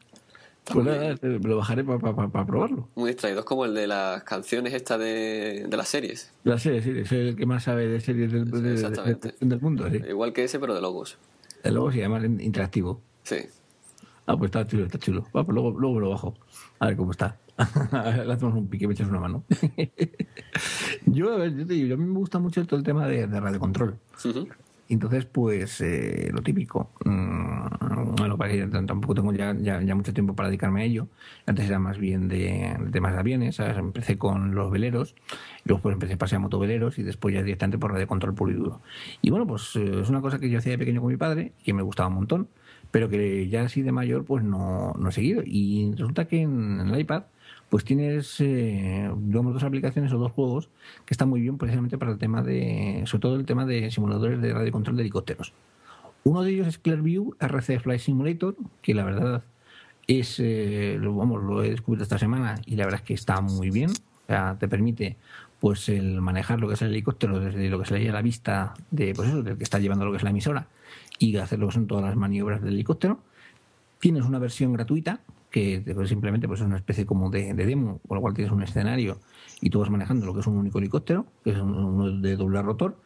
[0.65, 2.89] Pues nada, me lo bajaré para probarlo.
[2.95, 6.31] Muy distraído, es como el de las canciones estas de, de las series.
[6.43, 9.87] Las series, sí, es el que más sabe de series del, del mundo.
[9.91, 10.01] Sí.
[10.09, 11.17] Igual que ese, pero de logos.
[11.63, 12.99] De logos y además interactivo.
[13.23, 13.37] Sí.
[14.25, 15.21] Ah, pues está chulo, está chulo.
[15.35, 16.33] Va, pues luego, luego lo bajo.
[16.79, 17.37] A ver cómo está.
[18.25, 19.43] Le hacemos un pique, me echas una mano.
[21.05, 23.27] yo, a ver, yo te digo, a mí me gusta mucho todo el tema de,
[23.27, 23.97] de radiocontrol.
[24.87, 26.91] Entonces, pues, eh, lo típico.
[27.05, 28.37] Mm, bueno,
[28.85, 31.07] tampoco tengo ya, ya, mucho tiempo para dedicarme a ello.
[31.45, 33.59] Antes era más bien de, temas de aviones.
[33.59, 35.15] Empecé con los veleros,
[35.63, 38.55] luego pues empecé a pasar a motoveleros y después ya directamente por radiocontrol puro y
[38.55, 38.81] duro.
[39.21, 41.53] Y bueno, pues eh, es una cosa que yo hacía de pequeño con mi padre
[41.61, 42.47] y que me gustaba un montón,
[42.95, 45.43] pero que ya así de mayor pues no, no he seguido.
[45.45, 47.23] Y resulta que en el iPad
[47.67, 50.69] pues tienes eh, dos aplicaciones o dos juegos
[51.03, 54.41] que están muy bien precisamente para el tema de, sobre todo el tema de simuladores
[54.41, 55.51] de radio control de helicópteros.
[56.23, 59.43] Uno de ellos es Clearview RC Flight Simulator, que la verdad
[60.07, 63.41] es, eh, lo, vamos, lo he descubierto esta semana y la verdad es que está
[63.41, 63.89] muy bien.
[63.89, 65.17] O sea, te permite
[65.65, 68.21] pues el manejar lo que es el helicóptero desde lo que se le a la
[68.21, 70.67] vista de pues eso, del que está llevando lo que es la emisora
[71.17, 73.17] y hacer lo que son todas las maniobras del helicóptero.
[73.99, 78.21] Tienes una versión gratuita que simplemente pues, es una especie como de, demo, con lo
[78.21, 79.17] cual tienes un escenario
[79.59, 82.61] y tú vas manejando lo que es un único helicóptero, que es uno de doble
[82.61, 82.97] rotor,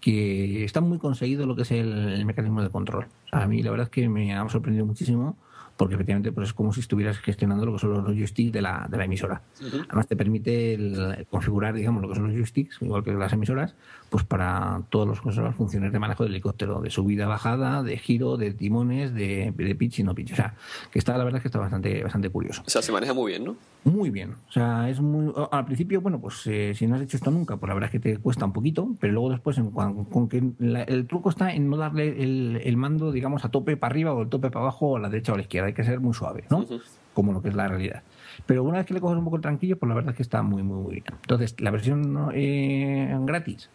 [0.00, 3.08] que está muy conseguido lo que es el, mecanismo de control.
[3.30, 5.36] A mí la verdad es que me ha sorprendido muchísimo
[5.76, 8.86] porque efectivamente pues es como si estuvieras gestionando lo que son los joysticks de la,
[8.90, 9.42] de la emisora.
[9.88, 13.74] Además te permite configurar, digamos, lo que son los joysticks, igual que las emisoras,
[14.16, 18.54] pues para todas las funciones de manejo del helicóptero, de subida, bajada, de giro, de
[18.54, 20.32] timones, de, de pitch y no pitch.
[20.32, 20.54] O sea,
[20.90, 22.62] que está, la verdad es que está bastante, bastante curioso.
[22.66, 23.56] O sea, se maneja muy bien, ¿no?
[23.84, 24.30] Muy bien.
[24.48, 25.34] O sea, es muy.
[25.50, 27.92] Al principio, bueno, pues eh, si no has hecho esto nunca, pues la verdad es
[27.92, 30.42] que te cuesta un poquito, pero luego después, en, con, que
[30.86, 34.30] el truco está en no darle el, mando, digamos, a tope para arriba o el
[34.30, 35.66] tope para abajo o a la derecha o a la izquierda.
[35.66, 36.64] Hay que ser muy suave, ¿no?
[37.12, 38.02] Como lo que es la realidad.
[38.46, 40.22] Pero una vez que le coges un poco el tranquillo, pues la verdad es que
[40.22, 41.04] está muy, muy, muy bien.
[41.08, 43.68] Entonces, la versión eh, gratis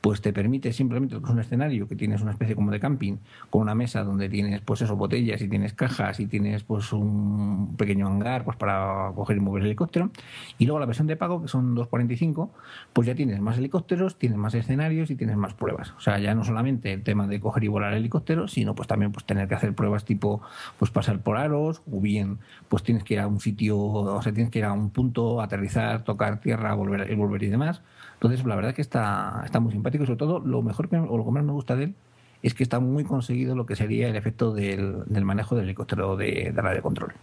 [0.00, 3.18] pues te permite simplemente que es un escenario que tienes una especie como de camping
[3.50, 7.76] con una mesa donde tienes pues eso botellas y tienes cajas y tienes pues un
[7.76, 10.10] pequeño hangar pues para coger y mover el helicóptero.
[10.58, 12.50] Y luego la versión de pago que son 2.45
[12.92, 15.92] pues ya tienes más helicópteros tienes más escenarios y tienes más pruebas.
[15.96, 18.88] O sea ya no solamente el tema de coger y volar el helicóptero sino pues
[18.88, 20.40] también pues tener que hacer pruebas tipo
[20.78, 22.38] pues pasar por aros o bien
[22.68, 25.42] pues tienes que ir a un sitio o sea tienes que ir a un punto
[25.42, 27.82] aterrizar tocar tierra volver volver y demás
[28.20, 31.16] entonces, la verdad que está, está muy simpático y sobre todo lo mejor que, o
[31.16, 31.94] lo que más me gusta de él
[32.42, 36.52] es que está muy conseguido lo que sería el efecto del, manejo del helicóptero de,
[36.54, 37.14] de radio control.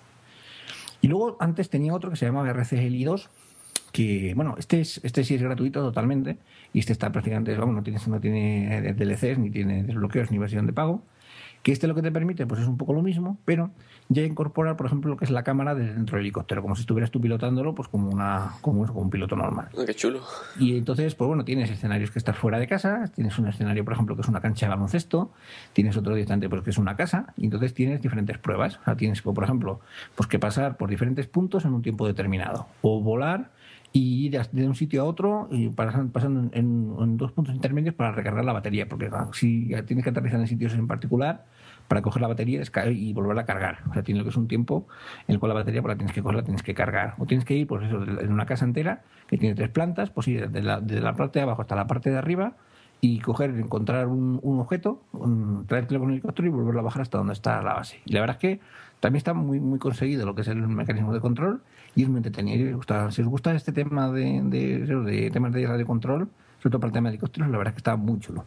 [1.00, 3.30] Y luego antes tenía otro que se llamaba RCGLI 2,
[3.92, 6.38] que bueno, este es, este sí es gratuito totalmente,
[6.74, 10.66] y este está prácticamente, vamos, no tiene, no tiene DLCs, ni tiene desbloqueos, ni versión
[10.66, 11.04] de pago.
[11.68, 13.72] Que este lo que te permite, pues es un poco lo mismo, pero
[14.08, 16.80] ya incorpora, por ejemplo, lo que es la cámara de dentro del helicóptero, como si
[16.84, 19.68] estuvieras tú pilotándolo, pues como una como, un piloto normal.
[19.78, 20.22] Ah, qué chulo.
[20.58, 23.92] Y entonces, pues bueno, tienes escenarios que estás fuera de casa, tienes un escenario, por
[23.92, 25.34] ejemplo, que es una cancha de baloncesto,
[25.74, 28.78] tienes otro distante, pues que es una casa, y entonces tienes diferentes pruebas.
[28.78, 29.82] O sea, tienes, por ejemplo,
[30.16, 33.52] pues que pasar por diferentes puntos en un tiempo determinado, o volar
[33.92, 38.46] y ir de un sitio a otro y pasando en, dos puntos intermedios para recargar
[38.46, 41.46] la batería, porque si tienes que aterrizar en sitios en particular,
[41.88, 42.62] para coger la batería
[42.92, 43.80] y volverla a cargar.
[43.90, 44.88] O sea, tiene lo que es un tiempo
[45.28, 47.16] en el cual la batería pues, la tienes que coger, la tienes que cargar.
[47.18, 50.28] O tienes que ir, pues eso, en una casa entera que tiene tres plantas, pues
[50.28, 52.56] ir desde la, la parte de abajo hasta la parte de arriba
[53.02, 55.02] y coger, encontrar un, objeto,
[55.68, 58.02] traértelo con el helicóptero y volverlo a bajar hasta donde está la base.
[58.06, 58.60] Y la verdad es que
[59.00, 61.62] también está muy muy conseguido lo que es el mecanismo de control
[61.96, 62.80] y es muy entretenido.
[63.12, 66.94] Si os gusta este tema de, de, temas de radio control, sobre todo para el
[66.94, 68.46] tema de helicópteros, la verdad es que está muy chulo.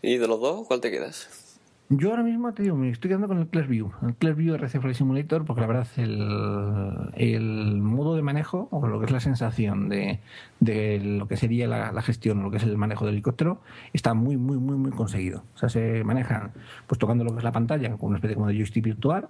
[0.00, 1.47] ¿Y de los dos, cuál te quedas?
[1.90, 4.96] Yo ahora mismo te digo, me estoy quedando con el Clearview, el Clearview RC Flight
[4.96, 9.88] Simulator, porque la verdad el, el modo de manejo, o lo que es la sensación
[9.88, 10.20] de,
[10.60, 13.62] de lo que sería la, la, gestión, lo que es el manejo del helicóptero,
[13.94, 15.44] está muy, muy, muy, muy conseguido.
[15.54, 16.52] O sea, se manejan
[16.86, 19.28] pues tocando lo que es la pantalla, con una especie como de joystick virtual,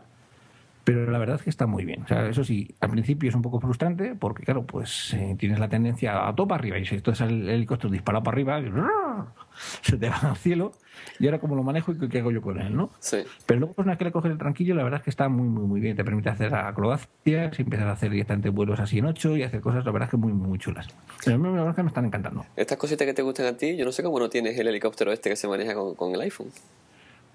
[0.89, 2.03] pero la verdad es que está muy bien.
[2.05, 5.59] O sea, eso sí, al principio es un poco frustrante porque, claro, pues eh, tienes
[5.59, 8.59] la tendencia a topa arriba y si esto es el helicóptero disparado para arriba,
[9.83, 10.73] se te va al cielo
[11.21, 12.89] y ahora como lo manejo y qué hago yo con él, ¿no?
[13.01, 13.19] Sí.
[13.45, 15.29] Pero luego, pues una vez que le coges el tranquillo, la verdad es que está
[15.29, 15.95] muy, muy, muy bien.
[15.95, 19.61] Te permite hacer acrobacias y empiezas a hacer directamente vuelos así en ocho y hacer
[19.61, 20.89] cosas, la verdad es que muy, muy chulas.
[21.23, 22.47] Pero a mí la verdad es que me están encantando.
[22.57, 25.13] Estas cositas que te gustan a ti, yo no sé cómo no tienes el helicóptero
[25.13, 26.49] este que se maneja con el iPhone.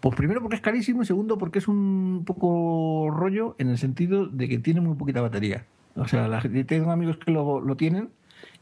[0.03, 4.27] Pues primero porque es carísimo y segundo porque es un poco rollo en el sentido
[4.27, 5.65] de que tiene muy poquita batería.
[5.95, 8.09] O sea, la, tengo amigos que lo, tienen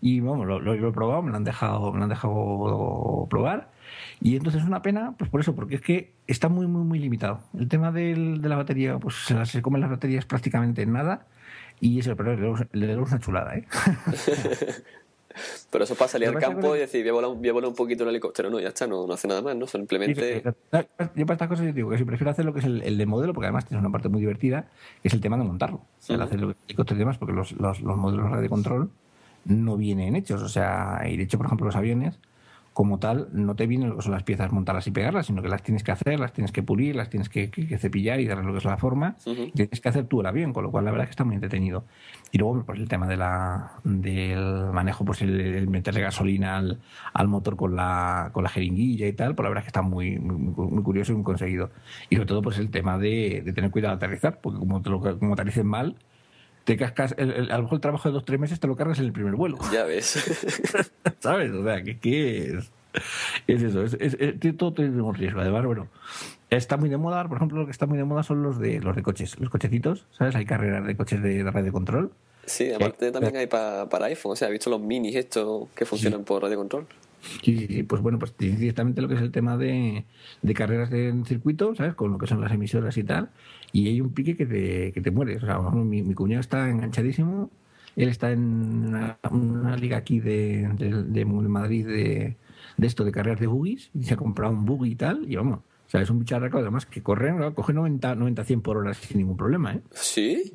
[0.01, 3.71] y vamos, lo, he probado, me lo han dejado, me lo han dejado probar.
[4.19, 6.99] Y entonces es una pena, pues por eso, porque es que está muy, muy, muy
[6.99, 7.39] limitado.
[7.57, 11.25] El tema del, de la batería, pues se, se comen las baterías prácticamente en nada.
[11.79, 12.35] Y eso, pero
[12.71, 13.65] le damos una chulada, ¿eh?
[15.69, 18.49] Pero eso para salir al campo y decir, voy a, volar, un poquito el helicóptero,
[18.49, 19.67] no, ya está, no, no hace nada más, ¿no?
[19.67, 20.43] Simplemente...
[20.43, 23.05] yo para estas cosas yo digo que si prefiero hacer lo que es el, de
[23.05, 24.67] modelo, porque además tiene una parte muy divertida,
[25.01, 25.81] que es el tema de montarlo.
[26.07, 28.89] El hacer el helicóptero y demás, porque los, los, los modelos de control
[29.45, 30.41] no vienen hechos.
[30.41, 32.19] O sea, y de hecho, por ejemplo, los aviones
[32.73, 35.49] como tal no te vienen lo que son las piezas montarlas y pegarlas, sino que
[35.49, 38.53] las tienes que hacer, las tienes que pulir, las tienes que, cepillar y darle lo
[38.53, 39.17] que es la forma.
[39.25, 41.25] y tienes que hacer tú el avión, con lo cual la verdad es que está
[41.25, 41.83] muy entretenido.
[42.31, 46.79] Y luego pues el tema de la, del manejo, pues el, meterle gasolina al,
[47.13, 49.81] al, motor con la, con la jeringuilla y tal, pues la verdad es que está
[49.81, 51.71] muy, muy, curioso y muy conseguido.
[52.09, 54.89] Y sobre todo pues el tema de, de tener cuidado al aterrizar, porque como, te
[54.89, 55.97] lo, como aterrices mal,
[56.63, 58.75] te cascas, el, a lo mejor el trabajo de dos o tres meses te lo
[58.75, 59.57] cargas en el primer vuelo.
[59.71, 60.91] Ya ves.
[61.19, 61.51] ¿Sabes?
[61.51, 62.71] O sea, ¿qué, es?
[63.47, 65.39] Es eso, es, es, todo tiene un riesgo.
[65.39, 65.87] Además, bueno,
[66.49, 68.79] está muy de moda, por ejemplo, lo que está muy de moda son los de
[68.81, 70.35] los de coches, los cochecitos, ¿sabes?
[70.35, 72.11] Hay carreras de coches de, radio control.
[72.45, 75.85] Sí, aparte también hay para, para iPhone, o sea, he visto los minis estos que
[75.85, 76.87] funcionan por radio control.
[77.43, 80.05] Sí, pues bueno, pues directamente lo que es el tema de,
[80.41, 81.93] de carreras en circuito, ¿sabes?
[81.93, 83.29] Con lo que son las emisoras y tal.
[83.73, 85.43] Y hay un pique que te, que te mueres.
[85.43, 87.49] O sea, mi, mi cuñado está enganchadísimo.
[87.95, 92.37] Él está en una, liga aquí de, de, Madrid de,
[92.77, 93.89] de, esto, de carreras de buggies.
[93.93, 95.25] Y se ha comprado un buggy y tal.
[95.29, 98.77] Y vamos, o sea, es un bicharraco además que corre, coge 90, 90 100 por
[98.77, 99.81] hora sin ningún problema, ¿eh?
[99.91, 100.53] ¿Sí?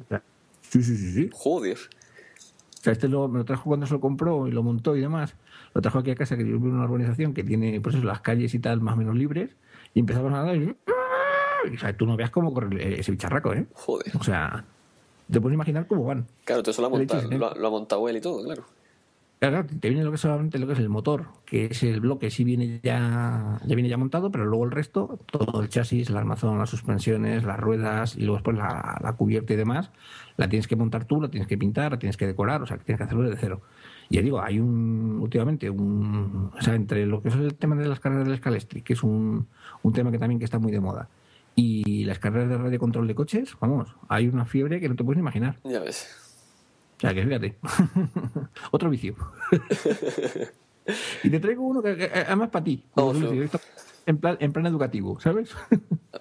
[0.62, 1.30] sí, sí, sí, sí.
[1.32, 1.76] Joder.
[1.76, 5.00] O sea, este lo, me lo trajo cuando se lo compró y lo montó y
[5.00, 5.34] demás
[5.76, 8.22] lo trajo aquí a casa, que vive en una urbanización que tiene, pues eso, las
[8.22, 9.50] calles y tal más o menos libres,
[9.92, 10.74] y empezamos a nadar y...
[11.74, 13.66] O sea, tú no veas cómo corre ese bicharraco, ¿eh?
[13.74, 14.12] Joder.
[14.18, 14.64] O sea,
[15.30, 16.26] te puedes imaginar cómo van.
[16.44, 18.64] Claro, tú eso lo, ha montado, lo, ha montado él y todo, claro.
[19.38, 22.30] Claro, te viene lo que solamente lo que es el motor, que es el bloque,
[22.30, 26.16] sí viene ya, ya viene ya montado, pero luego el resto, todo el chasis, el
[26.16, 29.90] armazón, las suspensiones, las ruedas y luego después la, la, cubierta y demás,
[30.38, 32.78] la tienes que montar tú, la tienes que pintar, la tienes que decorar, o sea,
[32.78, 33.60] que tienes que hacerlo desde cero.
[34.08, 37.76] Y ya digo, hay un, últimamente, un, o sea, entre lo que es el tema
[37.76, 39.46] de las carreras del Scalestri, que es un,
[39.82, 41.08] un tema que también que está muy de moda,
[41.56, 45.02] y las carreras de radio control de coches, vamos, hay una fiebre que no te
[45.02, 45.58] puedes ni imaginar.
[45.64, 46.06] Ya ves.
[46.98, 47.56] O sea, que fíjate,
[48.70, 49.16] otro vicio.
[51.24, 52.84] y te traigo uno que, además para ti,
[54.04, 55.50] en, plan, en plan educativo, ¿sabes?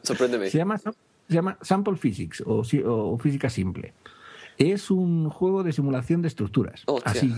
[0.03, 0.49] Sorpréndeme.
[0.49, 0.93] Se llama, se
[1.27, 3.93] llama Sample Physics o, o física simple.
[4.57, 6.83] Es un juego de simulación de estructuras.
[7.03, 7.33] Así,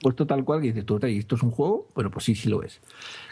[0.00, 1.86] puesto tal cual que dices tú, ¿esto es un juego?
[1.94, 2.80] Bueno, pues sí, sí lo es.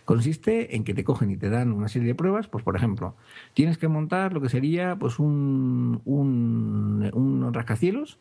[0.04, 3.14] Consiste en que te cogen y te dan una serie de pruebas, pues por ejemplo,
[3.54, 8.18] tienes que montar lo que sería pues un, un, un rascacielos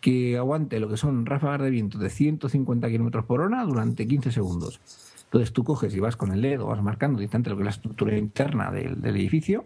[0.00, 4.32] que aguante lo que son ráfagas de viento de 150 kilómetros por hora durante 15
[4.32, 4.80] segundos.
[5.24, 7.70] Entonces tú coges y vas con el dedo, vas marcando distante lo que es la
[7.70, 9.64] estructura interna del, del edificio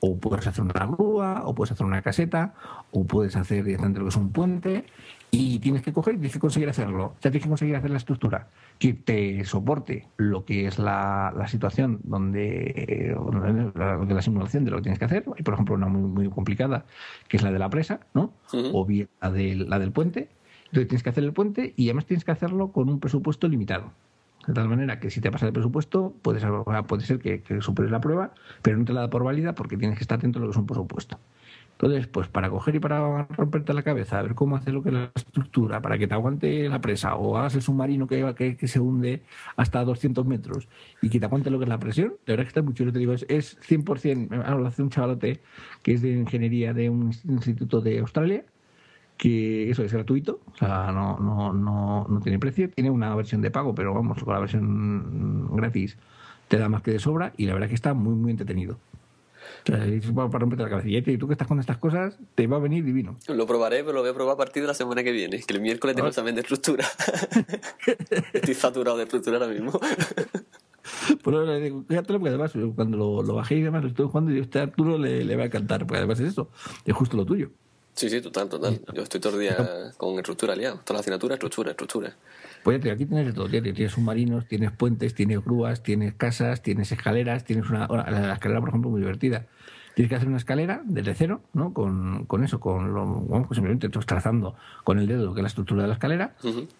[0.00, 2.54] o puedes hacer una grúa, o puedes hacer una caseta,
[2.90, 4.84] o puedes hacer directamente lo que es un puente,
[5.30, 7.14] y tienes que coger y tienes que conseguir hacerlo.
[7.20, 8.48] Ya tienes que conseguir hacer la estructura
[8.78, 14.78] que te soporte lo que es la, la situación donde, donde, la, simulación de lo
[14.78, 15.24] que tienes que hacer.
[15.36, 16.86] Hay, por ejemplo, una muy, muy complicada,
[17.28, 18.32] que es la de la presa, ¿no?
[18.52, 20.28] O bien la del, la del puente.
[20.66, 23.92] Entonces tienes que hacer el puente y además tienes que hacerlo con un presupuesto limitado.
[24.50, 26.50] De tal manera que si te pasa el presupuesto, puede ser,
[26.88, 29.96] puede ser que, superes la prueba, pero no te la da por válida porque tienes
[29.96, 31.20] que estar atento a lo que es un presupuesto.
[31.74, 34.88] Entonces, pues para coger y para romperte la cabeza, a ver cómo hacer lo que
[34.88, 38.56] es la estructura, para que te aguante la presa, o hagas el submarino que, que,
[38.56, 39.22] que se hunde
[39.54, 40.66] hasta 200 metros
[41.00, 42.92] y que te aguante lo que es la presión, de verdad que está muy chulo.
[42.92, 45.42] Te digo, es, es 100%, lo hace un chavalote
[45.84, 48.44] que es de ingeniería de un instituto de Australia,
[49.20, 53.42] que eso es gratuito, o sea, no, no, no, no tiene precio, tiene una versión
[53.42, 55.98] de pago, pero vamos, con la versión gratis
[56.48, 58.78] te da más que de sobra y la verdad que está muy, muy entretenido.
[59.64, 60.88] O sea, es para, romperte la cabeza.
[60.88, 63.18] Y tú que estás con estas cosas, te va a venir divino.
[63.28, 65.52] Lo probaré, pero lo voy a probar a partir de la semana que viene, que
[65.52, 66.86] el miércoles tengo examen de estructura.
[68.32, 69.78] Estoy saturado de estructura ahora mismo.
[71.22, 71.36] Pues
[71.88, 74.58] fíjate porque además cuando lo, lo, bajé y demás, lo estoy jugando y a este
[74.58, 76.50] Arturo le, le va a encantar, porque además es eso,
[76.84, 77.50] es justo lo tuyo.
[78.00, 78.80] Sí, sí, total, total.
[78.94, 80.80] Yo estoy todo el día con estructura liado.
[80.84, 82.16] Toda la asignatura, estructura, estructura.
[82.62, 83.46] Pues aquí tienes de todo.
[83.46, 87.86] Tienes submarinos, tienes puentes, tienes grúas, tienes casas, tienes escaleras, tienes una...
[87.88, 89.44] La escalera, por ejemplo, muy divertida.
[89.94, 91.74] Tienes que hacer una escalera desde cero, ¿no?
[91.74, 93.04] Con, con eso, con lo...
[93.04, 96.34] Bueno, pues simplemente estás trazando con el dedo que es la estructura de la escalera.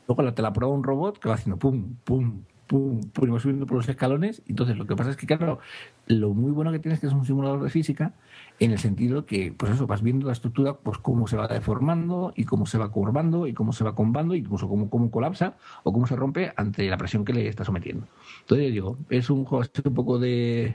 [0.09, 3.41] Luego te la prueba un robot que va haciendo pum, pum, pum, pum, y va
[3.41, 4.41] subiendo por los escalones.
[4.49, 5.59] Entonces, lo que pasa es que, claro,
[6.07, 8.15] lo muy bueno que tienes que es un simulador de física
[8.61, 12.33] en el sentido que, pues eso, vas viendo la estructura, pues cómo se va deformando
[12.37, 15.93] y cómo se va curvando y cómo se va combando, incluso cómo, cómo colapsa o
[15.93, 18.07] cómo se rompe ante la presión que le está sometiendo.
[18.43, 20.75] Entonces, yo digo, es un juego un poco de,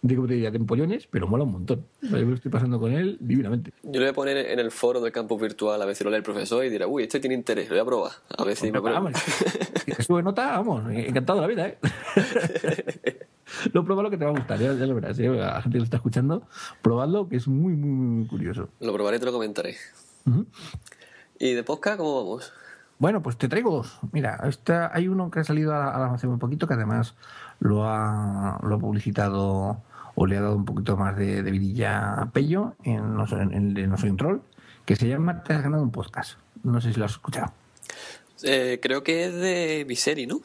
[0.00, 0.50] de, ¿cómo te diría?
[0.50, 1.84] de empollones, pero mola un montón.
[2.00, 3.70] Yo me estoy pasando con él divinamente.
[3.82, 6.10] Yo lo voy a poner en el foro del campus virtual a ver si lo
[6.10, 8.12] lee el profesor y dirá, uy, este tiene interés, lo voy a probar.
[8.38, 9.12] A ver si me vamos,
[9.98, 11.78] sube nota, vamos, encantado de la vida, ¿eh?
[13.72, 15.18] lo prueba lo que te va a gustar, ya, lo verás.
[15.18, 15.28] ¿eh?
[15.28, 16.42] La gente que lo está escuchando,
[16.82, 18.68] probadlo, que es muy, muy, muy curioso.
[18.80, 19.76] Lo probaré y te lo comentaré.
[21.38, 22.52] ¿Y de podcast cómo vamos?
[22.98, 23.98] Bueno, pues te traigo dos.
[24.12, 27.14] Mira, está, hay uno que ha salido a, hace muy poquito, que además
[27.60, 29.82] lo ha, lo ha publicitado
[30.14, 33.40] o le ha dado un poquito más de, de vidilla a Pello en No, Soy,
[33.40, 34.40] en, no Soy un Troll,
[34.86, 36.38] que se llama Te has ganado un podcast.
[36.62, 37.52] No sé si lo has escuchado.
[38.42, 40.40] Eh, creo que es de Viseri, ¿no?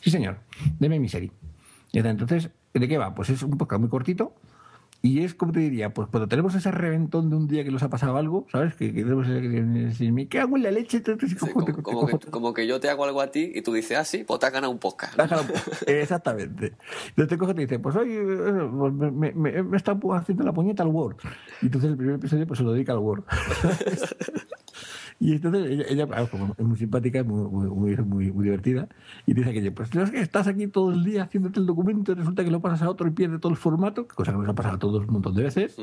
[0.00, 0.38] Sí, señor,
[0.78, 1.32] de mi serie.
[1.92, 3.14] Entonces, ¿de qué va?
[3.14, 4.34] Pues es un podcast muy cortito
[5.02, 7.82] y es, como te diría, pues cuando tenemos ese reventón de un día que nos
[7.82, 8.74] ha pasado algo, ¿sabes?
[8.74, 11.02] Que, que tenemos decir, ¿qué hago en la leche?
[12.30, 14.46] como, que, yo te hago algo a ti y tú dices, ah, sí, pues te
[14.46, 15.18] has ganado un podcast.
[15.86, 16.74] Exactamente.
[17.08, 18.18] Entonces te coge y te dice, pues hoy
[18.78, 21.16] pues me, me, me, está haciendo la puñeta al Word.
[21.62, 23.24] Y entonces el primer episodio pues se lo dedica al Word.
[25.22, 28.88] Y entonces ella, ah, es muy simpática, muy, muy, muy, muy, divertida,
[29.26, 32.14] y dice que, pues es que estás aquí todo el día haciéndote el documento y
[32.14, 34.54] resulta que lo pasas a otro y pierde todo el formato, cosa que nos ha
[34.54, 35.76] pasado a todos un montón de veces.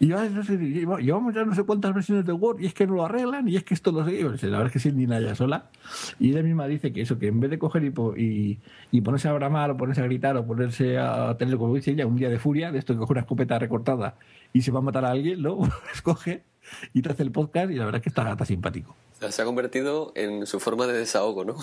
[0.00, 2.86] Y yo, no sé, llevamos ya no sé cuántas versiones de Word y es que
[2.86, 4.22] no lo arreglan y es que esto lo sé.
[4.22, 5.70] La verdad es que sin ni nada sola.
[6.20, 8.58] Y ella misma dice que eso, que en vez de coger y,
[8.90, 12.06] y, ponerse a bramar o ponerse a gritar o ponerse a tener, como dice ella,
[12.06, 14.16] un día de furia, de esto que coge una escopeta recortada
[14.52, 15.58] y se va a matar a alguien, ¿no?
[15.94, 16.42] Escoge
[16.92, 18.94] y te hace el podcast y la verdad es que está, está simpático.
[19.28, 21.56] se ha convertido en su forma de desahogo, ¿no?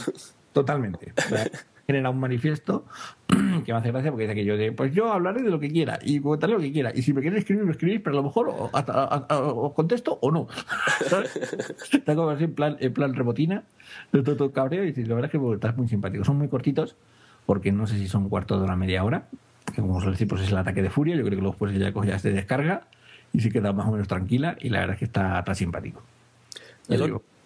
[0.54, 1.14] Totalmente.
[1.88, 2.86] Genera un manifiesto
[3.28, 5.70] que me hace gracia porque dice que yo de, pues yo hablaré de lo que
[5.70, 6.92] quiera y contaré lo que quiera.
[6.94, 10.48] Y si me queréis escribir, me escribís, pero a lo mejor os contesto o no.
[11.92, 13.64] Está como así en plan, en plan rebotina,
[14.12, 16.24] todo, todo cabreo y la verdad es que estás muy simpático.
[16.24, 16.96] Son muy cortitos
[17.46, 19.28] porque no sé si son cuarto de hora, media hora.
[19.74, 21.16] Que como suele decir, pues es el ataque de furia.
[21.16, 22.84] Yo creo que luego pues ya, ya se descarga
[23.34, 26.02] y se queda más o menos tranquila y la verdad es que está, está simpático.
[26.88, 26.96] ¿Y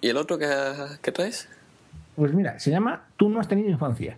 [0.10, 1.50] el, otro que, traes?
[2.16, 4.18] Pues mira, se llama Tú no has tenido infancia.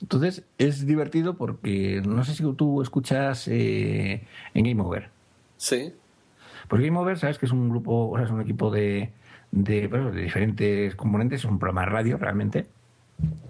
[0.00, 5.10] Entonces es divertido porque no sé si tú escuchas eh, en Game Over.
[5.56, 5.92] Sí.
[6.68, 9.10] Pues Game Over, sabes que es un grupo, o sea, es un equipo de,
[9.50, 12.66] de, de diferentes componentes, es un programa de radio realmente,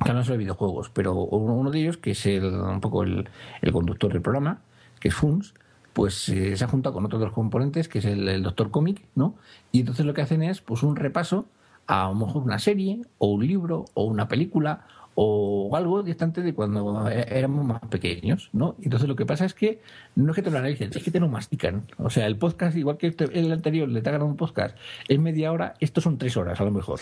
[0.05, 3.29] que no solo de videojuegos, pero uno, de ellos, que es el, un poco el,
[3.63, 4.61] el conductor del programa,
[5.01, 5.55] que es Funs,
[5.95, 9.37] pues eh, se ha juntado con otros dos componentes, que es el, Doctor Cómic, ¿no?
[9.73, 11.47] Y entonces lo que hacen es pues un repaso
[11.87, 16.43] a, a lo mejor una serie, o un libro, o una película, o algo distante
[16.43, 18.75] de cuando e, éramos más pequeños, ¿no?
[18.83, 19.81] Entonces lo que pasa es que
[20.17, 21.87] no es que te lo analicen, es que te lo mastican.
[21.99, 24.77] O sea, el podcast, igual que este, el anterior, le te hagan un podcast
[25.09, 27.01] en media hora, estos son tres horas a lo mejor.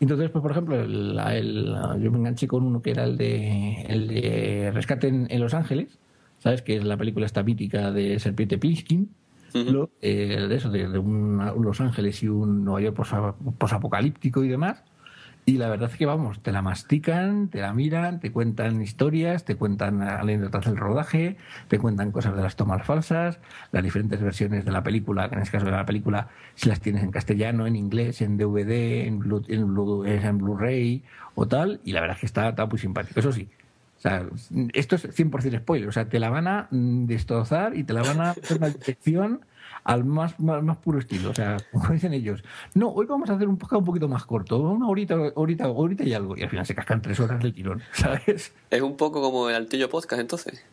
[0.00, 4.08] Entonces, pues por ejemplo, el, yo me enganché con uno que era el de, el
[4.08, 5.98] de Rescate en Los Ángeles,
[6.42, 6.62] ¿sabes?
[6.62, 9.14] Que es la película esta mítica de Serpiente Pinskin,
[10.00, 12.96] eh, de eso, de, un Los Ángeles y un Nueva York
[13.58, 14.82] posapocalíptico y demás.
[15.44, 19.44] Y la verdad es que, vamos, te la mastican, te la miran, te cuentan historias,
[19.44, 21.36] te cuentan anécdotas del rodaje,
[21.66, 23.40] te cuentan cosas de las tomas falsas,
[23.72, 26.80] las diferentes versiones de la película, que en este caso de la película, si las
[26.80, 30.60] tienes en castellano, en inglés, en DVD, en Blu-ray en Blu
[31.34, 31.80] o tal.
[31.84, 33.18] Y la verdad es que está, está muy simpático.
[33.18, 33.48] Eso sí,
[34.02, 34.26] o sea,
[34.72, 35.88] esto es 100% spoiler.
[35.88, 38.68] O sea, te la van a mm, destrozar y te la van a hacer una
[38.68, 39.44] detección
[39.84, 41.30] al más, más, puro estilo.
[41.30, 42.42] O sea, como dicen ellos,
[42.74, 46.02] no, hoy vamos a hacer un podcast un poquito más corto, una horita, horita, horita
[46.02, 46.36] y algo.
[46.36, 48.52] Y al final se cascan tres horas del tirón, ¿sabes?
[48.70, 50.64] Es un poco como el Altillo Podcast, entonces.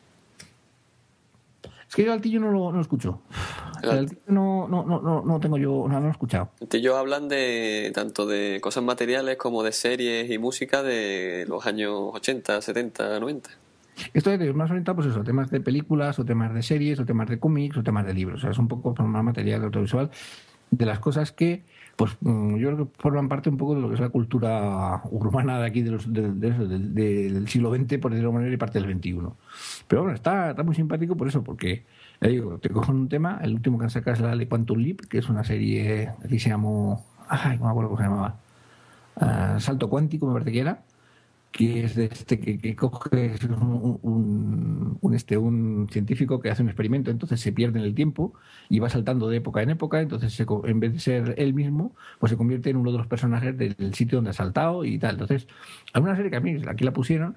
[1.90, 3.24] Es que yo Altillo no lo, no lo escucho.
[3.82, 6.52] El Altillo no, no, no, no tengo yo, no, lo he escuchado.
[6.62, 11.92] Altillo hablan de tanto de cosas materiales como de series y música de los años
[12.14, 13.50] 80, 70, 90.
[14.14, 17.28] Esto es más orientado, pues eso, temas de películas, o temas de series, o temas
[17.28, 18.40] de cómics, o temas de libros.
[18.40, 20.12] O sea, es un poco más material audiovisual
[20.70, 21.64] de las cosas que
[22.00, 25.02] pues mm, yo creo que forman parte un poco de lo que es la cultura
[25.12, 28.90] urbana de aquí de los, del siglo XX, por decirlo de manera, y parte del
[28.90, 29.20] XXI.
[29.86, 31.84] Pero bueno, está, está muy simpático por eso, porque
[32.22, 35.18] te cojo un tema, el último que han sacado es la de Quantum Leap, que
[35.18, 38.40] es una serie que se llamó, ay, no me acuerdo cómo se llamaba,
[39.18, 40.84] ah, Salto Cuántico, me parece que era,
[41.52, 44.79] que es de este que, coge un, un,
[45.14, 48.34] este un científico que hace un experimento entonces se pierde en el tiempo
[48.70, 52.32] y va saltando de época en época entonces en vez de ser él mismo pues
[52.32, 55.48] se convierte en uno de los personajes del sitio donde ha saltado y tal entonces
[55.94, 57.36] hay una serie que a mí aquí la pusieron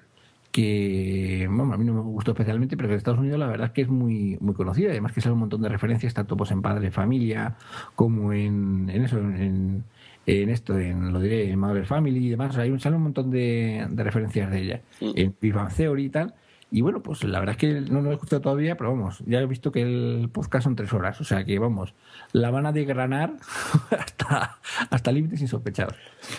[0.53, 3.67] que bueno, a mí no me gustó especialmente, pero que en Estados Unidos la verdad
[3.67, 4.91] es que es muy, muy conocida.
[4.91, 7.55] Además que sale un montón de referencias, tanto pues, en Padre Familia
[7.95, 9.83] como en, en eso, en,
[10.27, 12.55] en esto, en lo diré, en Mother Family y demás.
[12.57, 14.81] hay un, sale un montón de, de referencias de ella.
[15.01, 16.35] En Big Theory y tal.
[16.73, 19.39] Y bueno, pues la verdad es que no lo he escuchado todavía, pero vamos, ya
[19.39, 21.21] he visto que el podcast son tres horas.
[21.21, 21.93] O sea que vamos,
[22.31, 23.35] la van a degranar
[23.91, 24.57] hasta,
[24.89, 25.93] hasta límites insospechados.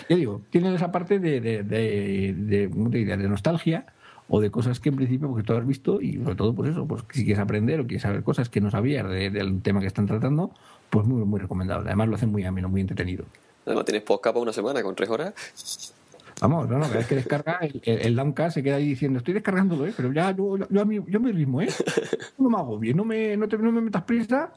[0.09, 3.85] Ya digo, tienen esa parte de, de, nostalgia
[4.27, 6.85] o de cosas que en principio porque tú has visto y sobre todo pues eso,
[6.85, 10.05] pues si quieres aprender o quieres saber cosas que no sabías del tema que están
[10.05, 10.51] tratando,
[10.89, 11.87] pues muy muy recomendable.
[11.87, 13.23] Además lo hacen muy ameno, muy entretenido.
[13.65, 15.94] Además tienes podcast para una semana con tres horas.
[16.41, 19.33] Vamos, no, no, cada vez que descarga, el, el, Downcast se queda ahí diciendo, estoy
[19.33, 19.93] descargándolo, ¿eh?
[19.95, 21.69] pero ya yo, yo, a mí, yo me ritmo, ¿eh?
[22.37, 24.51] No me hago bien, no me, no, te, no me metas prisa,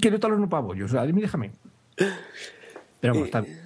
[0.00, 1.50] que no te no pavo yo, o sea, dime, déjame.
[3.00, 3.58] Pero vamos, está bien.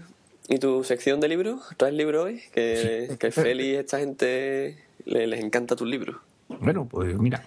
[0.48, 1.60] ¿Y tu sección de libros?
[1.76, 2.42] ¿Traes libro hoy?
[2.52, 6.16] Que, que Feli, esta gente les encanta tus libros.
[6.48, 7.42] Bueno, pues mira,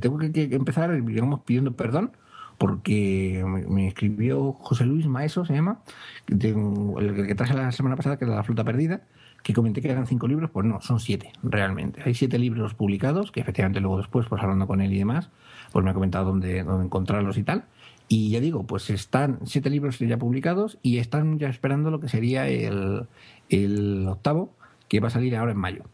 [0.00, 2.12] tengo que, empezar, digamos, pidiendo perdón
[2.58, 5.80] porque me, escribió José Luis Maeso, se llama,
[6.28, 9.02] el que traje la semana pasada, que era La Flota Perdida,
[9.42, 12.02] que comenté que eran cinco libros, pues no, son siete, realmente.
[12.04, 15.30] Hay siete libros publicados, que efectivamente luego después, pues hablando con él y demás,
[15.72, 17.64] pues me ha comentado dónde, dónde encontrarlos y tal.
[18.08, 22.08] Y ya digo, pues están siete libros ya publicados y están ya esperando lo que
[22.08, 23.06] sería el,
[23.48, 24.54] el octavo,
[24.88, 25.84] que va a salir ahora en mayo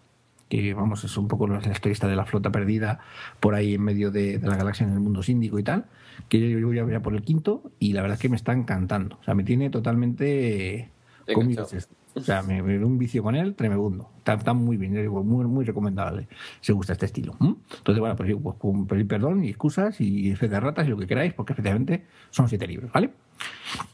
[0.60, 3.00] que vamos, es un poco la historia de la flota perdida
[3.40, 5.86] por ahí en medio de, la galaxia en el mundo síndico y tal,
[6.28, 8.52] que yo, voy a ver por el quinto y la verdad es que me está
[8.52, 9.18] encantando.
[9.20, 10.90] O sea, me tiene totalmente
[11.32, 11.66] comido.
[12.14, 14.10] O sea, me, me un vicio con él tremendo.
[14.18, 16.28] Está, está muy bien, muy, muy recomendable.
[16.60, 17.34] Se gusta este estilo.
[17.40, 21.06] Entonces, bueno, pues, pues pedir perdón y excusas y fe de ratas y lo que
[21.06, 23.10] queráis, porque efectivamente son siete libros, ¿vale?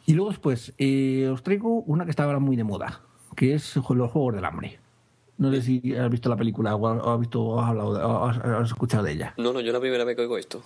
[0.07, 3.03] Y luego después eh, os traigo una que está ahora muy de moda,
[3.37, 4.79] que es Los Juegos del Hambre.
[5.37, 9.05] No sé si has visto la película o has, visto, o has, hablado, has, escuchado
[9.05, 9.35] de ella.
[9.37, 10.63] No, no, yo la primera vez que oigo esto.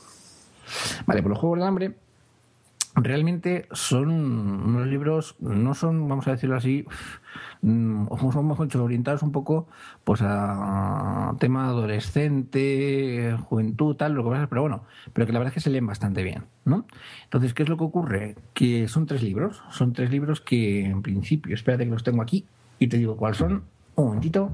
[1.07, 1.95] Vale, pues los Juegos del Hambre
[2.95, 6.85] realmente son unos libros, no son, vamos a decirlo así,
[7.63, 9.67] mm, son mejor dicho, orientados un poco
[10.05, 15.53] pues a tema adolescente, juventud, tal, lo que pasa, pero bueno, pero que la verdad
[15.53, 16.87] es que se leen bastante bien, ¿no?
[17.25, 18.37] Entonces, ¿qué es lo que ocurre?
[18.53, 22.45] Que son tres libros, son tres libros que en principio, espérate que los tengo aquí
[22.79, 23.63] y te digo cuáles son,
[23.95, 24.51] un momentito.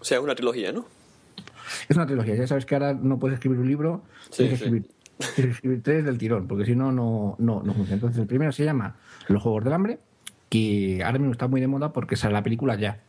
[0.00, 0.86] O sea, una trilogía, ¿no?
[1.88, 2.34] Es una trilogía.
[2.34, 4.90] Ya sabes que ahora no puedes escribir un libro, tienes, que escribir,
[5.82, 7.94] tres del tirón, porque si no, no, no, funciona.
[7.94, 8.96] Entonces, el primero se llama
[9.28, 9.98] Los Juegos del Hambre,
[10.48, 13.00] que ahora mismo está muy de moda porque sale la película ya.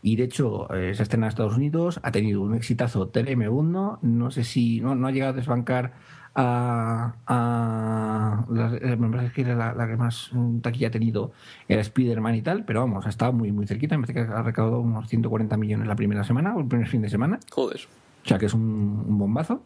[0.00, 3.98] Y de hecho, eh, se estrena en Estados Unidos, ha tenido un exitazo tremendo.
[4.02, 5.92] No sé si no, no ha llegado a desbancar
[6.34, 10.30] a, a la, que era la, que más
[10.62, 11.32] taquilla ha tenido
[11.66, 14.42] era Spider-Man y tal, pero vamos, ha estado muy muy cerquita, me parece que ha
[14.42, 17.40] recaudado unos 140 millones la primera semana o el primer fin de semana.
[17.50, 17.80] Joder.
[18.24, 19.62] O sea que es un, bombazo.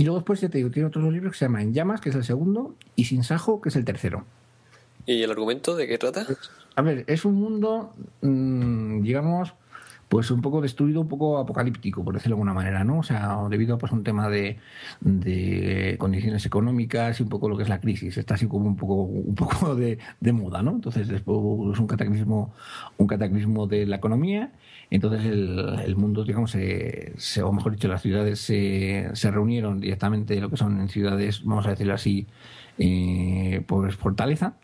[0.00, 2.08] Y luego después ya te digo, tiene otros libros que se llama En llamas, que
[2.08, 4.24] es el segundo, y Sin Sajo, que es el tercero.
[5.04, 6.26] ¿Y el argumento de qué trata?
[6.74, 7.92] A ver, es un mundo,
[8.22, 9.52] mm, digamos,
[10.08, 13.00] pues un poco destruido, un poco apocalíptico, por decirlo de alguna manera, ¿no?
[13.00, 14.58] O sea, debido pues, a un tema de,
[15.02, 18.16] de condiciones económicas y un poco lo que es la crisis.
[18.16, 20.70] Está así como un poco, un poco de, de moda, ¿no?
[20.70, 21.36] Entonces, después
[21.74, 22.54] es un cataclismo,
[22.96, 24.50] un cataclismo de la economía.
[24.90, 30.40] Entonces, el, el mundo, digamos, se, o mejor dicho, las ciudades se, se reunieron directamente,
[30.40, 32.26] lo que son en ciudades, vamos a decirlo así,
[32.78, 34.56] eh, pues fortaleza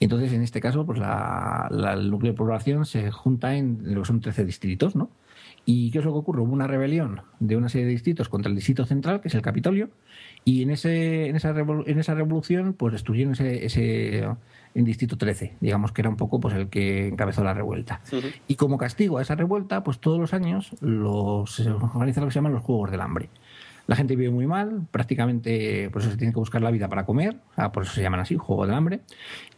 [0.00, 4.06] entonces, en este caso, pues la, el núcleo de población se junta en lo que
[4.06, 5.10] son 13 distritos, ¿no?
[5.64, 6.40] ¿Y qué es lo que ocurre?
[6.40, 9.42] Hubo una rebelión de una serie de distritos contra el distrito central, que es el
[9.42, 9.90] Capitolio,
[10.44, 14.28] y en, ese, en, esa, en esa revolución pues destruyeron ese, ese
[14.74, 18.00] en distrito 13, digamos que era un poco pues el que encabezó la revuelta.
[18.46, 22.32] Y como castigo a esa revuelta, pues todos los años los, se organizan lo que
[22.32, 23.28] se llaman los Juegos del Hambre.
[23.88, 27.06] La gente vive muy mal, prácticamente por eso se tiene que buscar la vida para
[27.06, 27.38] comer,
[27.72, 29.00] por eso se llaman así, Juego del Hambre,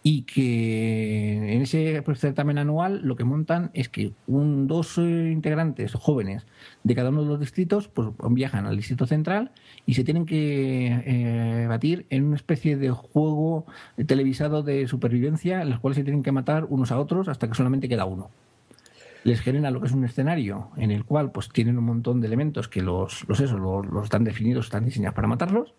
[0.04, 5.30] y que en ese pues, certamen anual lo que montan es que un, dos eh,
[5.32, 6.46] integrantes jóvenes
[6.84, 9.50] de cada uno de los distritos pues viajan al distrito central
[9.84, 13.66] y se tienen que eh, batir en una especie de juego
[14.06, 17.54] televisado de supervivencia en los cuales se tienen que matar unos a otros hasta que
[17.54, 18.30] solamente queda uno
[19.24, 22.26] les genera lo que es un escenario en el cual pues tienen un montón de
[22.26, 25.74] elementos que los, los, eso, los, están definidos, están diseñados para matarlos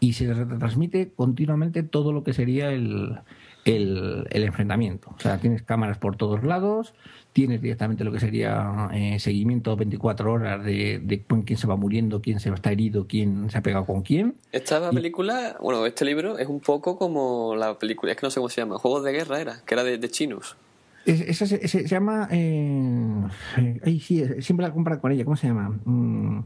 [0.00, 3.18] y se transmite continuamente todo lo que sería el,
[3.64, 5.10] el, enfrentamiento.
[5.16, 6.94] O sea, tienes cámaras por todos lados,
[7.32, 12.22] tienes directamente lo que sería eh, seguimiento 24 horas de, de, quién se va muriendo,
[12.22, 14.36] quién se está herido, quién se ha pegado con quién.
[14.52, 18.40] Esta película, bueno, este libro es un poco como la película, es que no sé
[18.40, 20.56] cómo se llama, Juegos de Guerra era, que era de chinos.
[21.04, 22.28] Esa se, llama.
[22.30, 25.24] Eh, ay, sí, siempre la compra con ella.
[25.24, 25.70] ¿Cómo se llama?
[25.84, 26.40] Mm,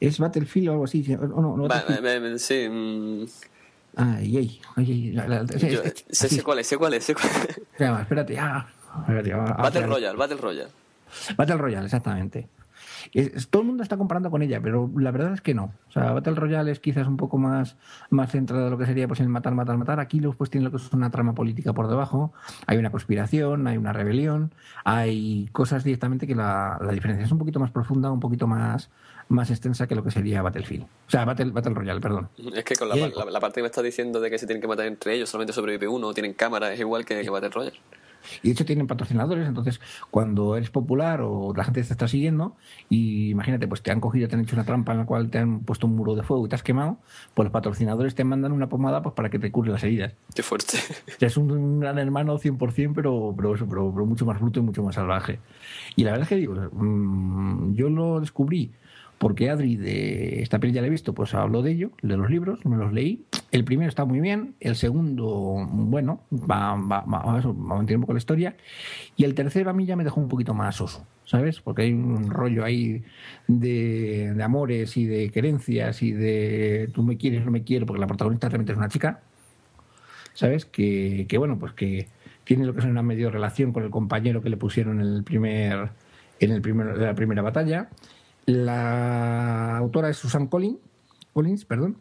[0.00, 1.04] ¿Es Battlefield o algo así?
[1.14, 2.68] ¿O no, no, sí.
[2.68, 3.26] Mm.
[3.96, 5.16] Ay, ay, ay.
[6.10, 7.58] sé, cuál es, sé cuál es, sé cuál es.
[8.00, 8.66] Espérate, ah,
[9.00, 10.70] espérate, Battle Royale, Battle Royale.
[11.36, 12.48] Battle Royale, exactamente
[13.50, 15.72] todo el mundo está comparando con ella, pero la verdad es que no.
[15.88, 17.76] O sea, Battle Royale es quizás un poco más,
[18.10, 20.00] más centrado en lo que sería pues el matar, matar, matar.
[20.00, 22.32] Aquí pues tiene lo que es una trama política por debajo.
[22.66, 24.52] Hay una conspiración, hay una rebelión,
[24.84, 28.90] hay cosas directamente que la, diferencia es un poquito más profunda, un poquito más,
[29.28, 30.84] más extensa que lo que sería Battlefield.
[30.84, 32.28] O sea, Battle, Battle Royale, perdón.
[32.54, 34.86] Es que con la, parte que me está diciendo de que se tienen que matar
[34.86, 37.78] entre ellos, solamente sobrevive uno, tienen cámara, es igual que, que Battle Royale.
[38.42, 42.56] Y de hecho tienen patrocinadores, entonces cuando eres popular o la gente te está siguiendo,
[42.88, 45.38] y imagínate, pues te han cogido, te han hecho una trampa en la cual te
[45.38, 46.98] han puesto un muro de fuego y te has quemado,
[47.34, 50.14] pues los patrocinadores te mandan una pomada pues para que te cure las heridas.
[50.34, 50.78] Qué fuerte.
[51.20, 54.82] es un, gran hermano 100%, pero, pero eso, pero, pero, mucho más bruto y mucho
[54.82, 55.40] más salvaje.
[55.94, 58.72] Y la verdad es que digo, mm, yo lo descubrí
[59.18, 62.30] porque Adri de esta peli ya la he visto, pues habló de ello, de los
[62.30, 63.24] libros, me los leí.
[63.50, 68.02] El primero está muy bien, el segundo, bueno, va, va, va, va a mantener un
[68.02, 68.56] poco la historia,
[69.16, 71.60] y el tercero a mí ya me dejó un poquito más oso, ¿sabes?
[71.60, 73.04] Porque hay un rollo ahí
[73.46, 78.00] de, de amores y de querencias y de tú me quieres, no me quiero, porque
[78.00, 79.22] la protagonista realmente es una chica,
[80.34, 80.66] ¿sabes?
[80.66, 82.08] Que, que bueno, pues que
[82.44, 85.24] tiene lo que es una medio relación con el compañero que le pusieron en el
[85.24, 85.90] primer
[86.38, 87.88] en el primer, la primera batalla
[88.46, 90.78] la autora es Susan Collins,
[91.32, 91.98] Collins, perdón.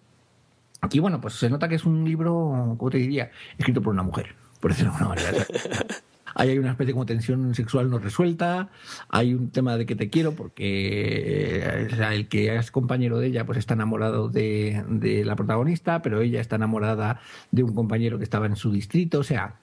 [0.91, 3.31] Y bueno, pues se nota que es un libro, ¿cómo te diría?
[3.57, 5.45] Escrito por una mujer, por decirlo de alguna manera.
[6.37, 8.69] Ahí hay una especie de tensión sexual no resuelta,
[9.07, 13.45] hay un tema de que te quiero porque eh, el que es compañero de ella
[13.45, 17.21] pues está enamorado de, de, la protagonista, pero ella está enamorada
[17.51, 19.55] de un compañero que estaba en su distrito, o sea,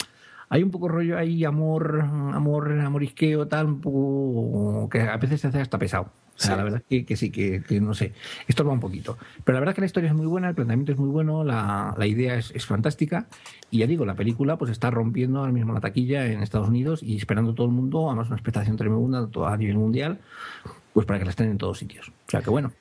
[0.48, 5.48] hay un poco rollo ahí, amor, amor, amorisqueo, tal, un poco que a veces se
[5.48, 6.10] hace hasta pesado.
[6.36, 8.12] O sea, la verdad es que, sí, que, no sé,
[8.48, 9.16] esto va un poquito.
[9.44, 11.44] Pero la verdad es que la historia es muy buena, el planteamiento es muy bueno,
[11.44, 13.26] la, idea es, fantástica.
[13.70, 17.02] Y ya digo, la película pues está rompiendo ahora mismo la taquilla en Estados Unidos
[17.02, 20.18] y esperando todo el mundo, además una expectación tremenda a nivel mundial,
[20.92, 22.08] pues para que la estén en todos sitios.
[22.08, 22.72] O sea que bueno.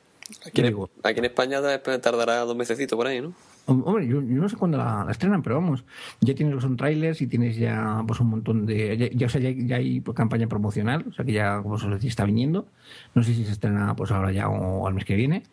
[0.46, 1.62] Aquí, en, aquí en España
[2.02, 3.34] tardará dos mesecitos por ahí, ¿no?
[3.66, 5.84] Hombre, yo, no sé cuándo la, estrenan, pero vamos,
[6.20, 9.12] ya tienes son trailers y tienes ya pues un montón de.
[9.16, 12.26] Ya, o sea, ya, hay pues, campaña promocional, o sea que ya, como se está
[12.26, 12.68] viniendo.
[13.14, 15.44] No sé si se estrena pues ahora ya o al mes que viene.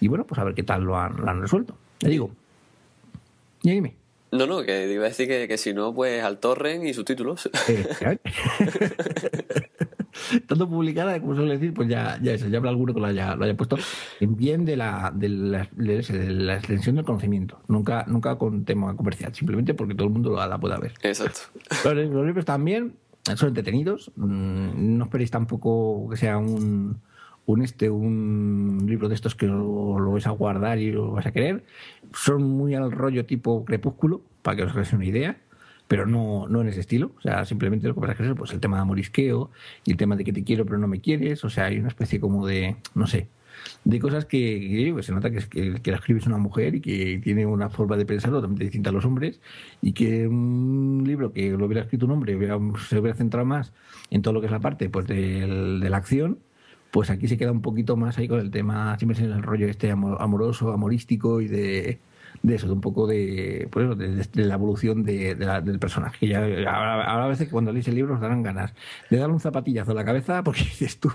[0.00, 1.76] Y bueno, pues a ver qué tal lo han, lo han resuelto.
[2.00, 2.30] Ya digo.
[3.62, 3.94] Ya dime.
[4.32, 7.50] No, no, que iba a decir que, que si no, pues al torrent y subtítulos.
[7.68, 8.18] Eh,
[10.46, 13.36] tanto publicada, como suele decir, pues ya, ya eso, ya habrá alguno que lo haya,
[13.36, 13.76] lo haya puesto.
[14.20, 18.96] En bien de la, de la, de la, extensión del conocimiento, nunca, nunca con tema
[18.96, 20.92] comercial, simplemente porque todo el mundo la pueda ver.
[21.02, 21.40] Exacto.
[21.84, 22.94] Los, los libros también
[23.34, 27.00] son entretenidos, mm, no esperéis tampoco que sea un,
[27.46, 31.26] un este un libro de estos que lo, lo, vais a guardar y lo vais
[31.26, 31.64] a querer.
[32.12, 35.36] Son muy al rollo tipo crepúsculo para que os hagáis una idea
[35.88, 37.12] pero no, no en ese estilo.
[37.18, 39.50] O sea, simplemente lo que pasa es que es pues, el tema de amorisqueo
[39.84, 41.44] y el tema de que te quiero pero no me quieres.
[41.44, 43.28] O sea, hay una especie como de, no sé,
[43.84, 47.20] de cosas que, que se nota que, que, que, la escribe una mujer y que
[47.22, 49.40] tiene una forma de pensar totalmente distinta a los hombres
[49.80, 52.38] y que un libro que lo hubiera escrito un hombre
[52.88, 53.72] se hubiera centrado más
[54.10, 56.38] en todo lo que es la parte pues de la acción
[56.90, 59.66] pues aquí se queda un poquito más ahí con el tema siempre en el rollo
[59.68, 61.98] este amoroso amorístico y de
[62.46, 66.28] de eso, de un poco de, pues de, la evolución de, del personaje.
[66.28, 66.38] Ya,
[66.70, 68.72] ahora, a veces que cuando lees el libro os darán ganas
[69.10, 71.10] de darle un zapatillazo a la cabeza porque dices tú,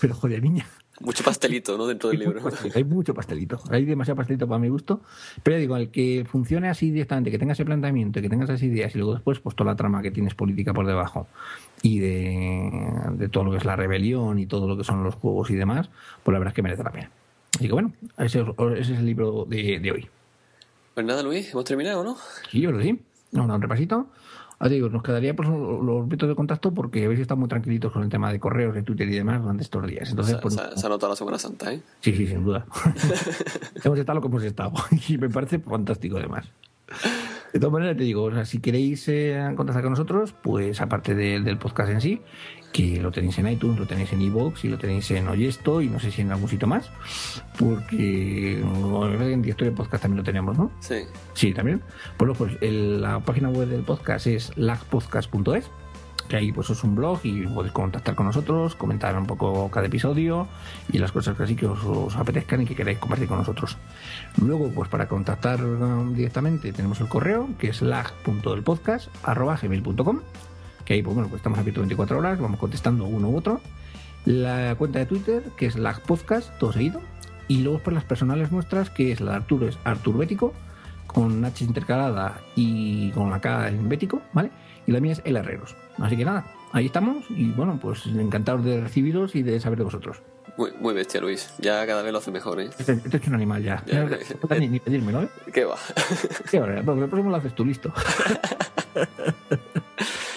[0.00, 0.64] pero joder, niña.
[1.00, 1.86] Mucho pastelito, ¿no?
[1.86, 2.40] Dentro del libro.
[2.74, 3.58] hay mucho pastelito.
[3.70, 5.00] Hay demasiado pastelito para mi gusto.
[5.42, 8.94] Pero digo, el que funcione así directamente, que tenga ese planteamiento, que tengas esas ideas
[8.94, 11.26] y luego después, pues toda la trama que tienes política por debajo
[11.82, 15.14] y de, de todo lo que es la rebelión y todo lo que son los
[15.14, 15.88] juegos y demás,
[16.22, 17.10] pues la verdad es que merece la pena.
[17.56, 18.44] Así que bueno, ese,
[18.76, 20.08] ese es el libro de, de hoy.
[21.00, 22.18] Pues nada, Luis, hemos terminado, ¿no?
[22.50, 23.00] Sí, yo creo que sí.
[23.32, 24.08] Vamos a un repasito.
[24.58, 28.02] Ahora digo, nos quedaría pues, los métodos de contacto porque habéis estado muy tranquilitos con
[28.02, 30.10] el tema de correos, de Twitter y demás durante estos días.
[30.10, 31.80] Entonces, se, pues, se, ha notado la Semana Santa, ¿eh?
[32.00, 32.66] Sí, sí, sin duda.
[33.82, 34.74] hemos estado lo que hemos estado
[35.08, 36.50] y me parece fantástico además.
[37.54, 41.14] De todas maneras, te digo, o sea, si queréis eh, contactar con nosotros, pues aparte
[41.14, 42.20] del podcast en sí,
[42.72, 45.88] que lo tenéis en iTunes, lo tenéis en iVoox y lo tenéis en Oyesto y
[45.88, 46.90] no sé si en algún sitio más,
[47.58, 50.70] porque en Directorio de Podcast también lo tenemos, ¿no?
[50.80, 51.02] Sí.
[51.34, 51.82] Sí, también.
[52.18, 55.70] Bueno, pues la página web del podcast es lagpodcast.es
[56.30, 59.88] que ahí pues es un blog y podéis contactar con nosotros, comentar un poco cada
[59.88, 60.46] episodio
[60.92, 63.76] y las cosas que así que os, apetezcan y que queráis compartir con nosotros.
[64.40, 70.20] Luego, pues para contactar um, directamente tenemos el correo que es lag.elpodcast.gmail.com
[70.90, 73.60] que ahí pues, bueno, pues estamos abiertos 24 horas, vamos contestando uno u otro.
[74.24, 77.00] La cuenta de Twitter, que es la podcast, todo seguido.
[77.46, 80.52] Y luego por las personales nuestras, que es la de Arturo, es Artur Bético,
[81.06, 84.50] con H intercalada y con la K en Bético, ¿vale?
[84.84, 85.76] Y la mía es El Herreros.
[85.98, 89.84] Así que nada, ahí estamos y bueno, pues encantados de recibiros y de saber de
[89.84, 90.20] vosotros.
[90.56, 91.54] Muy, muy bestia, Luis.
[91.60, 92.70] Ya cada vez lo hace mejor, ¿eh?
[92.76, 93.84] Este, este es un animal ya.
[93.86, 94.58] Ya, no, ya.
[94.58, 95.28] ni, ni pedírmelo, ¿eh?
[95.54, 95.76] ¿Qué va?
[96.50, 96.60] ¿Qué?
[96.60, 97.94] Porque el próximo lo haces tú, listo.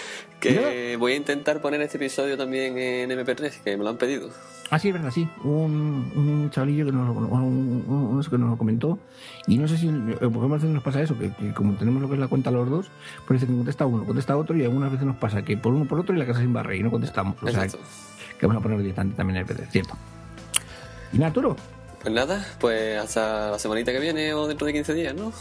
[0.44, 4.30] que voy a intentar poner este episodio también en MP3, que me lo han pedido.
[4.70, 5.28] Ah, sí, es verdad, sí.
[5.44, 8.98] Un, un chavalillo que nos, lo- un, un- que nos lo comentó.
[9.48, 9.88] Y no sé si.
[9.88, 12.28] eh, Porque a veces nos pasa eso, que, que como tenemos lo que es la
[12.28, 12.88] cuenta los dos,
[13.28, 15.86] pues dice que contesta uno, contesta otro, y algunas veces nos pasa que por uno
[15.86, 17.36] por otro y la casa sin barre y no contestamos.
[17.44, 17.86] O sea, Exacto.
[18.40, 19.96] que vamos a poner directamente también en el PD, cierto.
[21.12, 21.56] Y nada, Arturo.
[22.02, 25.32] Pues nada, pues hasta la semanita que viene o dentro de 15 días, ¿no?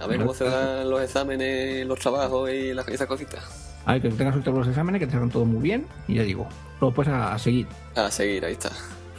[0.00, 3.65] A ver cómo se dan los exámenes, los trabajos y las, esas cositas.
[3.92, 5.86] Ver, que tengas con los exámenes, que te salgan todo muy bien.
[6.08, 6.48] Y ya digo,
[6.80, 7.66] luego pues a, a seguir.
[7.94, 8.70] A seguir, ahí está.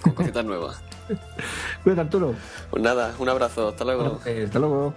[0.01, 0.81] Con cositas nuevas.
[1.83, 2.35] Cuídate, Arturo.
[2.69, 4.19] Pues nada, un abrazo, hasta luego.
[4.25, 4.93] Eh, Hasta luego.